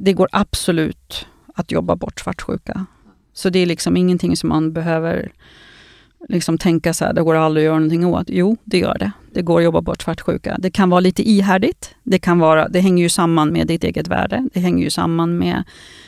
det 0.00 0.12
går 0.12 0.28
absolut 0.32 1.26
att 1.54 1.72
jobba 1.72 1.96
bort 1.96 2.20
svartsjuka. 2.20 2.86
Så 3.32 3.50
det 3.50 3.58
är 3.58 3.66
liksom 3.66 3.96
ingenting 3.96 4.36
som 4.36 4.48
man 4.48 4.72
behöver 4.72 5.32
liksom 6.28 6.58
tänka 6.58 6.94
så 6.94 7.04
här, 7.04 7.12
det 7.12 7.22
går 7.22 7.34
aldrig 7.34 7.64
att 7.64 7.66
göra 7.66 7.78
någonting 7.78 8.06
åt. 8.06 8.26
Jo, 8.30 8.56
det 8.64 8.78
gör 8.78 8.98
det. 8.98 9.12
Det 9.32 9.42
går 9.42 9.58
att 9.58 9.64
jobba 9.64 9.80
bort 9.80 10.02
svartsjuka. 10.02 10.56
Det 10.58 10.70
kan 10.70 10.90
vara 10.90 11.00
lite 11.00 11.28
ihärdigt. 11.30 11.94
Det, 12.02 12.18
kan 12.18 12.38
vara, 12.38 12.68
det 12.68 12.80
hänger 12.80 13.02
ju 13.02 13.08
samman 13.08 13.52
med 13.52 13.66
ditt 13.66 13.84
eget 13.84 14.08
värde. 14.08 14.48
Det 14.52 14.60
hänger 14.60 14.84
ju 14.84 14.90
samman 14.90 15.38
med 15.38 15.64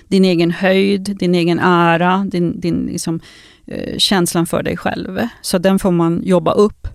din 0.09 0.25
egen 0.25 0.51
höjd, 0.51 1.16
din 1.18 1.35
egen 1.35 1.59
ära, 1.59 2.27
din, 2.31 2.61
din 2.61 2.87
liksom, 2.87 3.21
eh, 3.66 3.99
känslan 3.99 4.47
för 4.47 4.62
dig 4.62 4.77
själv. 4.77 5.21
Så 5.42 5.59
den 5.59 5.79
får 5.79 5.90
man 5.90 6.23
jobba 6.25 6.53
upp. 6.53 6.88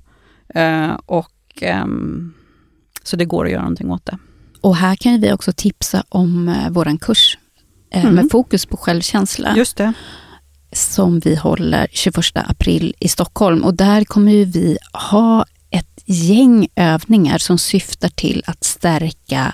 Eh, 0.50 0.92
och... 1.06 1.64
eh, 1.64 1.86
Så 3.04 3.16
det 3.16 3.26
går 3.26 3.46
att 3.46 3.52
göra 3.52 3.62
någonting 3.62 3.92
åt 3.92 4.06
det. 4.06 4.18
Och 4.68 4.76
här 4.76 4.96
kan 4.96 5.22
vi 5.22 5.32
också 5.34 5.52
tipsa 5.54 6.04
om 6.10 6.50
eh, 6.50 6.70
vår 6.70 6.98
kurs 6.98 7.38
eh, 7.94 8.02
Mm. 8.04 8.16
med 8.16 8.28
fokus 8.32 8.66
på 8.66 8.78
självkänsla 8.78 9.56
Just 9.58 9.78
det. 9.78 9.94
som 10.74 11.20
vi 11.20 11.36
håller 11.36 11.88
21 11.92 12.26
april 12.36 12.94
i 13.00 13.08
Stockholm. 13.08 13.64
Och 13.64 13.74
där 13.74 14.04
kommer 14.06 14.32
vi 14.46 14.78
ha 14.94 15.46
ett 15.70 16.04
gäng 16.06 16.68
övningar 16.76 17.38
som 17.38 17.58
syftar 17.58 18.10
till 18.10 18.44
att 18.46 18.64
stärka 18.64 19.54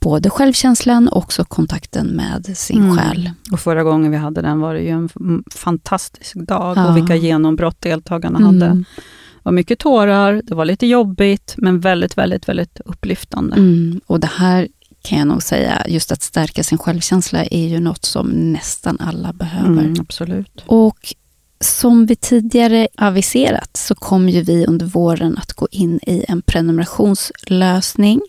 både 0.00 0.30
självkänslan 0.30 1.08
och 1.08 1.16
också 1.16 1.44
kontakten 1.44 2.06
med 2.06 2.56
sin 2.58 2.82
Mm. 2.82 2.96
själ. 2.98 3.30
Och 3.52 3.60
förra 3.60 3.82
gången 3.82 4.10
vi 4.10 4.16
hade 4.16 4.42
den 4.42 4.60
var 4.60 4.74
det 4.74 4.80
ju 4.80 4.88
en 4.90 5.08
fantastisk 5.54 6.34
dag 6.36 6.76
Ja. 6.76 6.88
och 6.90 6.96
vilka 6.96 7.14
genombrott 7.16 7.80
deltagarna 7.80 8.38
hade. 8.46 8.66
Mm. 8.66 8.78
Det 8.78 9.02
var 9.46 9.52
mycket 9.52 9.78
tårar, 9.78 10.42
det 10.44 10.54
var 10.54 10.64
lite 10.64 10.86
jobbigt, 10.86 11.54
men 11.58 11.80
väldigt, 11.80 12.18
väldigt, 12.18 12.48
väldigt 12.48 12.80
upplyftande. 12.84 13.56
Mm. 13.56 14.00
Och 14.06 14.20
det 14.20 14.30
här 14.36 14.68
kan 15.02 15.18
jag 15.18 15.28
nog 15.28 15.42
säga, 15.42 15.86
just 15.88 16.12
att 16.12 16.22
stärka 16.22 16.62
sin 16.62 16.78
självkänsla 16.78 17.44
är 17.44 17.66
ju 17.66 17.80
något 17.80 18.04
som 18.04 18.28
nästan 18.28 19.00
alla 19.00 19.32
behöver. 19.32 19.82
Mm, 19.82 19.94
absolut. 20.00 20.64
Och 20.66 21.14
som 21.60 22.06
vi 22.06 22.16
tidigare 22.16 22.88
aviserat 22.94 23.76
så 23.76 23.94
kommer 23.94 24.32
ju 24.32 24.42
vi 24.42 24.66
under 24.66 24.86
våren 24.86 25.38
att 25.38 25.52
gå 25.52 25.68
in 25.70 26.00
i 26.06 26.24
en 26.28 26.42
prenumerationslösning. 26.42 28.20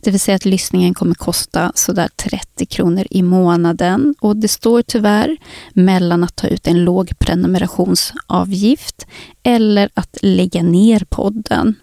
Det 0.00 0.10
vill 0.10 0.20
säga 0.20 0.36
att 0.36 0.44
lyssningen 0.44 0.94
kommer 0.94 1.14
kosta 1.14 1.72
sådär 1.74 2.08
30 2.16 2.66
kronor 2.66 3.06
i 3.10 3.22
månaden. 3.22 4.14
Och 4.20 4.36
det 4.36 4.48
står 4.48 4.82
tyvärr 4.82 5.36
mellan 5.72 6.24
att 6.24 6.36
ta 6.36 6.46
ut 6.46 6.66
en 6.66 6.84
låg 6.84 7.18
prenumerationsavgift 7.18 9.06
eller 9.42 9.90
att 9.94 10.18
lägga 10.22 10.62
ner 10.62 11.06
podden. 11.08 11.74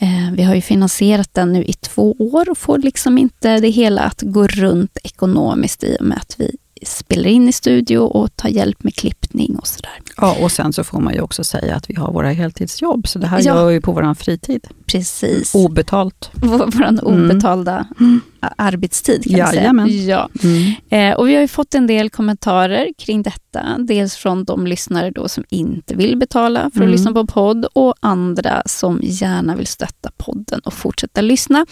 Eh, 0.00 0.32
vi 0.32 0.42
har 0.42 0.54
ju 0.54 0.60
finansierat 0.60 1.34
den 1.34 1.52
nu 1.52 1.64
i 1.64 1.72
två 1.72 2.16
år 2.18 2.50
och 2.50 2.58
får 2.58 2.78
liksom 2.78 3.18
inte 3.18 3.60
det 3.60 3.68
hela 3.68 4.02
att 4.02 4.22
gå 4.22 4.46
runt 4.46 4.98
ekonomiskt 5.04 5.84
i 5.84 5.96
och 6.00 6.06
med 6.06 6.18
att 6.18 6.34
vi 6.38 6.56
spelar 6.86 7.30
in 7.30 7.48
i 7.48 7.52
studio 7.52 7.98
och 7.98 8.36
tar 8.36 8.48
hjälp 8.48 8.82
med 8.84 8.94
klippning 8.94 9.56
och 9.56 9.66
sådär. 9.66 9.90
Ja, 10.16 10.36
och 10.42 10.52
sen 10.52 10.72
så 10.72 10.84
får 10.84 11.00
man 11.00 11.14
ju 11.14 11.20
också 11.20 11.44
säga 11.44 11.74
att 11.76 11.90
vi 11.90 11.94
har 11.94 12.12
våra 12.12 12.30
heltidsjobb, 12.30 13.08
så 13.08 13.18
det 13.18 13.26
här 13.26 13.38
Ja. 13.38 13.44
gör 13.44 13.66
vi 13.66 13.80
på 13.80 13.92
vår 13.92 14.14
fritid. 14.14 14.66
Precis. 14.86 15.54
Obetalt. 15.54 16.30
Vår 16.34 16.58
vår 16.58 17.04
obetalda 17.04 17.86
Mm. 18.00 18.20
arbetstid 18.56 19.24
kan 19.24 19.32
Jajamän. 19.38 19.88
säga. 19.88 20.08
Ja. 20.10 20.28
Mm. 20.48 20.72
Eh, 21.12 21.16
och 21.18 21.28
vi 21.28 21.34
har 21.34 21.40
ju 21.40 21.48
fått 21.48 21.74
en 21.74 21.86
del 21.86 22.10
kommentarer 22.10 22.88
kring 22.98 23.22
detta. 23.22 23.76
Dels 23.78 24.16
från 24.16 24.44
de 24.44 24.66
lyssnare 24.66 25.10
då 25.10 25.28
som 25.28 25.44
inte 25.48 25.94
vill 25.94 26.16
betala 26.16 26.60
för 26.60 26.66
att 26.68 26.76
Mm. 26.76 26.90
lyssna 26.90 27.12
på 27.12 27.26
podd 27.26 27.64
och 27.72 27.94
andra 28.00 28.62
som 28.66 29.00
gärna 29.02 29.56
vill 29.56 29.66
stötta 29.66 30.10
podden 30.16 30.60
och 30.64 30.72
fortsätta 30.72 31.20
lyssna. 31.20 31.66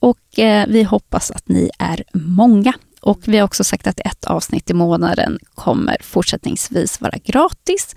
Och 0.00 0.38
eh, 0.38 0.66
vi 0.68 0.82
hoppas 0.82 1.30
att 1.30 1.48
ni 1.48 1.70
är 1.78 2.04
många. 2.12 2.72
Och 3.02 3.20
vi 3.24 3.38
har 3.38 3.44
också 3.44 3.64
sagt 3.64 3.86
att 3.86 4.00
ett 4.00 4.24
avsnitt 4.24 4.70
i 4.70 4.74
månaden 4.74 5.38
kommer 5.54 5.96
fortsättningsvis 6.02 7.00
vara 7.00 7.18
gratis. 7.24 7.94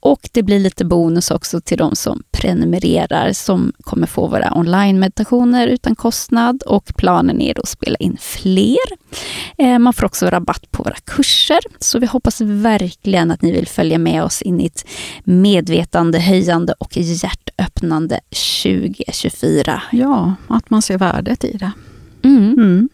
Och 0.00 0.28
det 0.32 0.42
blir 0.42 0.60
lite 0.60 0.84
bonus 0.84 1.30
också 1.30 1.60
till 1.60 1.78
de 1.78 1.96
som 1.96 2.22
prenumererar 2.30 3.32
som 3.32 3.72
kommer 3.80 4.06
få 4.06 4.26
våra 4.26 4.52
online-meditationer 4.58 5.66
utan 5.68 5.96
kostnad 5.96 6.62
och 6.62 6.84
planen 6.96 7.40
är 7.40 7.54
då 7.54 7.62
att 7.62 7.68
spela 7.68 7.96
in 7.96 8.16
fler. 8.20 8.86
Eh, 9.58 9.78
Man 9.78 9.92
får 9.92 10.06
också 10.06 10.26
rabatt 10.26 10.70
på 10.70 10.82
våra 10.82 10.96
kurser. 11.04 11.58
Så 11.78 11.98
vi 11.98 12.06
hoppas 12.06 12.40
verkligen 12.40 13.30
att 13.30 13.42
ni 13.42 13.52
vill 13.52 13.68
följa 13.68 13.98
med 13.98 14.24
oss 14.24 14.42
in 14.42 14.60
i 14.60 14.66
ett 14.66 14.86
medvetande, 15.24 16.18
höjande 16.18 16.74
och 16.78 16.96
hjärtöppnande 16.96 18.20
2024. 18.62 19.82
Ja, 19.92 20.34
att 20.48 20.70
man 20.70 20.82
ser 20.82 20.98
värdet 20.98 21.44
i 21.44 21.56
det. 21.56 21.72
Mm. 22.24 22.52
Mm. 22.52 22.88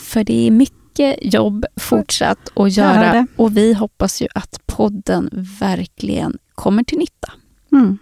För 0.00 0.24
det 0.24 0.46
är 0.46 0.50
mycket 0.50 1.34
jobb 1.34 1.64
fortsatt 1.76 2.52
att 2.54 2.76
göra 2.76 3.26
och 3.36 3.56
vi 3.56 3.74
hoppas 3.74 4.22
ju 4.22 4.28
att 4.34 4.60
podden 4.66 5.30
verkligen 5.60 6.38
kommer 6.54 6.82
till 6.82 6.98
nytta. 6.98 7.32
Mm. 7.72 7.98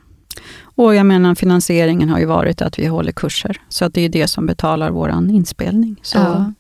Och 0.61 0.95
jag 0.95 1.07
menar 1.07 1.35
finansieringen 1.35 2.09
har 2.09 2.19
ju 2.19 2.25
varit 2.25 2.63
att 2.63 2.79
vi 2.79 2.87
håller 2.87 3.13
kurser, 3.13 3.61
så 3.69 3.85
att 3.85 3.95
det 3.95 4.01
är 4.01 4.09
det 4.09 4.29
som 4.29 4.47
betalar 4.47 4.91
vår 4.91 5.11
inspelning. 5.11 5.97
Så, 6.03 6.19
Ja. 6.19 6.53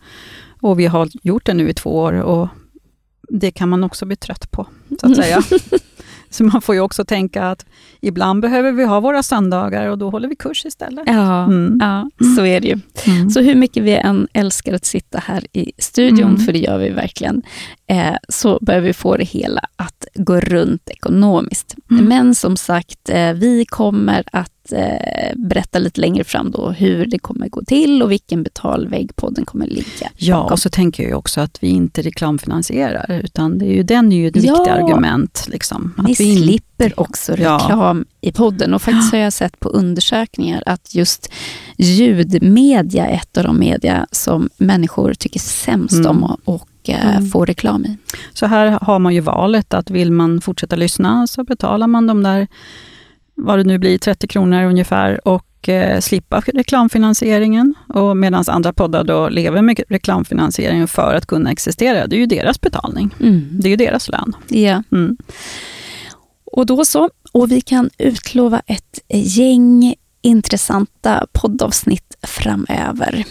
Och 0.60 0.78
vi 0.78 0.86
har 0.86 1.08
gjort 1.22 1.46
det 1.46 1.54
nu 1.54 1.68
i 1.68 1.74
två 1.74 1.96
år 1.96 2.12
och 2.12 2.48
det 3.28 3.50
kan 3.50 3.68
man 3.68 3.84
också 3.84 4.06
bli 4.06 4.16
trött 4.16 4.50
på, 4.50 4.66
så 5.00 5.10
att 5.10 5.16
säga. 5.16 5.42
så 6.34 6.44
man 6.44 6.62
får 6.62 6.74
ju 6.74 6.80
också 6.80 7.04
tänka 7.04 7.42
att 7.44 7.66
ibland 8.00 8.42
behöver 8.42 8.72
vi 8.72 8.84
ha 8.84 9.00
våra 9.00 9.22
söndagar 9.22 9.86
och 9.88 9.98
då 9.98 10.10
håller 10.10 10.28
vi 10.28 10.36
kurs 10.36 10.64
istället. 10.66 11.04
Ja, 11.06 11.44
Mm. 11.44 11.78
ja, 11.80 12.10
så 12.36 12.44
är 12.44 12.60
det 12.60 12.68
ju. 12.68 12.78
Mm. 13.06 13.30
Så 13.30 13.40
hur 13.40 13.54
mycket 13.54 13.82
vi 13.82 13.96
än 13.96 14.28
älskar 14.32 14.74
att 14.74 14.84
sitta 14.84 15.18
här 15.18 15.44
i 15.52 15.72
studion, 15.78 16.28
Mm. 16.28 16.38
för 16.40 16.52
det 16.52 16.58
gör 16.58 16.78
vi 16.78 16.90
verkligen, 16.90 17.42
eh, 17.90 18.14
så 18.28 18.58
behöver 18.62 18.86
vi 18.86 18.92
få 18.92 19.16
det 19.16 19.24
hela 19.24 19.60
att 19.76 20.06
gå 20.14 20.40
runt 20.40 20.88
ekonomiskt. 20.90 21.74
Mm. 21.90 22.04
Men 22.04 22.34
som 22.34 22.56
sagt, 22.56 23.08
eh, 23.10 23.32
vi 23.32 23.64
kommer 23.68 24.24
att 24.32 24.52
eh, 24.72 25.36
berätta 25.36 25.78
lite 25.78 26.00
längre 26.00 26.24
fram 26.24 26.50
då 26.50 26.70
hur 26.70 27.06
det 27.06 27.18
kommer 27.18 27.48
gå 27.48 27.64
till 27.64 28.02
och 28.02 28.10
vilken 28.10 28.42
betalvägg 28.42 29.16
podden 29.16 29.44
kommer 29.44 29.66
ligga 29.66 30.10
Ja, 30.16 30.40
och 30.42 30.58
så 30.58 30.70
tänker 30.70 31.08
jag 31.08 31.18
också 31.18 31.40
att 31.40 31.58
vi 31.62 31.68
inte 31.68 32.02
reklamfinansierar, 32.02 33.20
utan 33.24 33.58
det 33.58 33.64
är 33.66 33.72
ju, 33.74 33.82
den 33.82 34.12
är 34.12 34.16
ju 34.16 34.28
ett 34.28 34.36
Ja. 34.36 34.40
viktigt 34.52 34.72
argument. 34.74 35.46
Liksom, 35.50 35.94
Ni 36.06 36.12
att 36.12 36.20
vi 36.20 36.24
in- 36.32 36.42
slipper 36.42 37.00
också 37.00 37.36
Ja. 37.38 37.54
reklam 37.62 38.04
i 38.20 38.32
podden. 38.32 38.74
Och 38.74 38.82
faktiskt 38.82 39.12
har 39.12 39.18
jag 39.18 39.32
sett 39.32 39.60
på 39.60 39.68
undersökningar 39.68 40.62
att 40.66 40.94
just 40.94 41.32
ljudmedia 41.76 43.06
är 43.06 43.14
ett 43.14 43.38
av 43.38 43.44
de 43.44 43.58
media 43.58 44.06
som 44.12 44.48
människor 44.56 45.14
tycker 45.14 45.40
sämst 45.40 45.94
Mm. 45.94 46.06
om 46.10 46.36
och, 46.44 46.68
eh, 46.84 47.16
Mm. 47.16 47.30
få 47.30 47.44
reklam 47.44 47.84
i. 47.84 47.96
Så 48.34 48.46
här 48.46 48.78
har 48.82 48.98
man 48.98 49.14
ju 49.14 49.20
valet 49.20 49.74
att 49.74 49.90
vill 49.90 50.12
man 50.12 50.40
fortsätta 50.40 50.76
lyssna 50.76 51.26
så 51.26 51.44
betalar 51.44 51.86
man 51.86 52.06
de 52.06 52.22
där, 52.22 52.46
vad 53.38 53.58
det 53.58 53.64
nu 53.64 53.78
blir, 53.78 53.98
30 53.98 54.26
kronor 54.26 54.64
ungefär 54.64 55.28
och 55.28 55.68
eh, 55.68 56.00
slippa 56.00 56.40
reklamfinansieringen. 56.40 57.74
Och 57.88 58.16
medan 58.16 58.44
andra 58.48 58.72
poddar 58.72 59.04
då 59.04 59.28
lever 59.28 59.62
med 59.62 59.80
reklamfinansieringen 59.88 60.88
för 60.88 61.14
att 61.14 61.26
kunna 61.26 61.50
existera. 61.52 62.06
Det 62.06 62.16
är 62.16 62.20
ju 62.20 62.26
deras 62.26 62.60
betalning. 62.60 63.14
Mm. 63.20 63.48
Det 63.52 63.68
är 63.68 63.70
ju 63.70 63.76
deras 63.76 64.08
lön. 64.08 64.36
Ja. 64.48 64.82
Mm. 64.92 65.16
Och 66.44 66.66
då 66.66 66.84
så. 66.84 67.10
Och 67.32 67.52
vi 67.52 67.60
kan 67.60 67.90
utlova 67.98 68.62
ett 68.66 69.00
gäng 69.08 69.94
intressanta 70.22 71.26
poddavsnitt 71.32 72.16
framöver. 72.22 73.24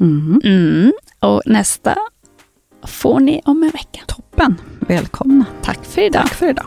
Mm. 0.00 0.40
Mm. 0.44 0.92
Och 1.20 1.42
nästa 1.46 1.96
får 2.86 3.20
ni 3.20 3.40
om 3.44 3.62
en 3.62 3.70
vecka. 3.70 4.00
Toppen. 4.06 4.60
Välkomna. 4.80 5.44
Tack 5.62 5.84
för 5.84 6.02
idag. 6.02 6.22
Tack 6.22 6.34
för 6.34 6.50
idag. 6.50 6.66